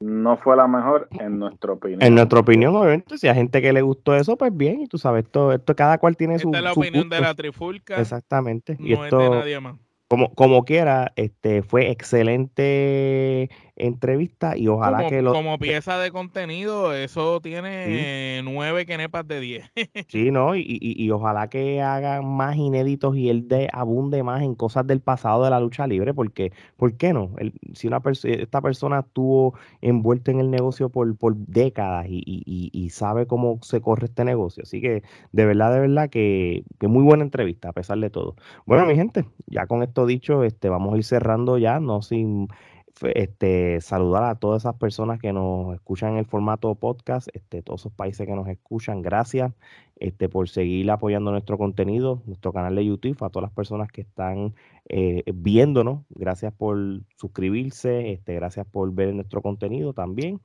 [0.01, 2.03] no fue la mejor en nuestra opinión.
[2.03, 4.99] En nuestra opinión, obviamente, si hay gente que le gustó eso, pues bien, y tú
[4.99, 6.49] sabes, esto, esto cada cual tiene su.
[6.49, 8.01] Esta es la opinión de la trifulca.
[8.01, 8.77] Exactamente.
[8.79, 9.77] No y esto, es de nadie más.
[10.09, 15.33] Como, como quiera, este fue excelente entrevista y ojalá que lo...
[15.33, 19.71] Como pieza de contenido, eso tiene nueve quenepas de diez.
[20.09, 20.57] sí, ¿no?
[20.57, 25.01] Y, y, ojalá que hagan más inéditos y él de, abunde más en cosas del
[25.01, 27.31] pasado de la lucha libre, porque, ¿por qué no?
[27.75, 32.23] si una esta persona estuvo envuelta en el negocio por, por décadas y,
[32.73, 34.65] y, sabe cómo se corre este negocio.
[34.65, 35.03] Así que,
[35.33, 38.37] de verdad, de verdad, que, que muy buena entrevista, a pesar de todo.
[38.67, 42.49] Bueno, mi gente, ya con esto dicho, este, vamos a ir cerrando ya, no sin
[43.15, 47.83] este, saludar a todas esas personas que nos escuchan en el formato podcast, este, todos
[47.83, 49.53] esos países que nos escuchan, gracias
[49.97, 54.03] este, por seguir apoyando nuestro contenido, nuestro canal de YouTube, a todas las personas que
[54.03, 54.55] están
[54.89, 56.77] eh, viéndonos, gracias por
[57.17, 60.41] suscribirse, este, gracias por ver nuestro contenido también.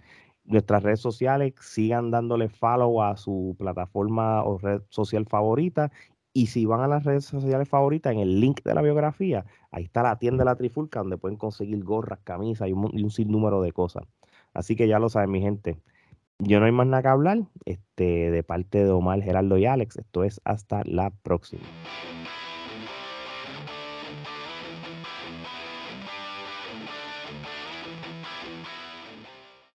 [0.45, 5.91] Nuestras redes sociales, sigan dándole follow a su plataforma o red social favorita
[6.37, 9.85] y si van a las redes sociales favoritas, en el link de la biografía, ahí
[9.85, 13.71] está la tienda de la Trifulca, donde pueden conseguir gorras, camisas y un, sinnúmero de
[13.71, 14.03] cosas.
[14.53, 15.79] Así que ya lo saben, mi gente.
[16.37, 17.39] Yo no hay más nada que hablar.
[17.65, 19.97] Este, de parte de Omar, Geraldo y Alex.
[19.97, 21.63] Esto es hasta la próxima.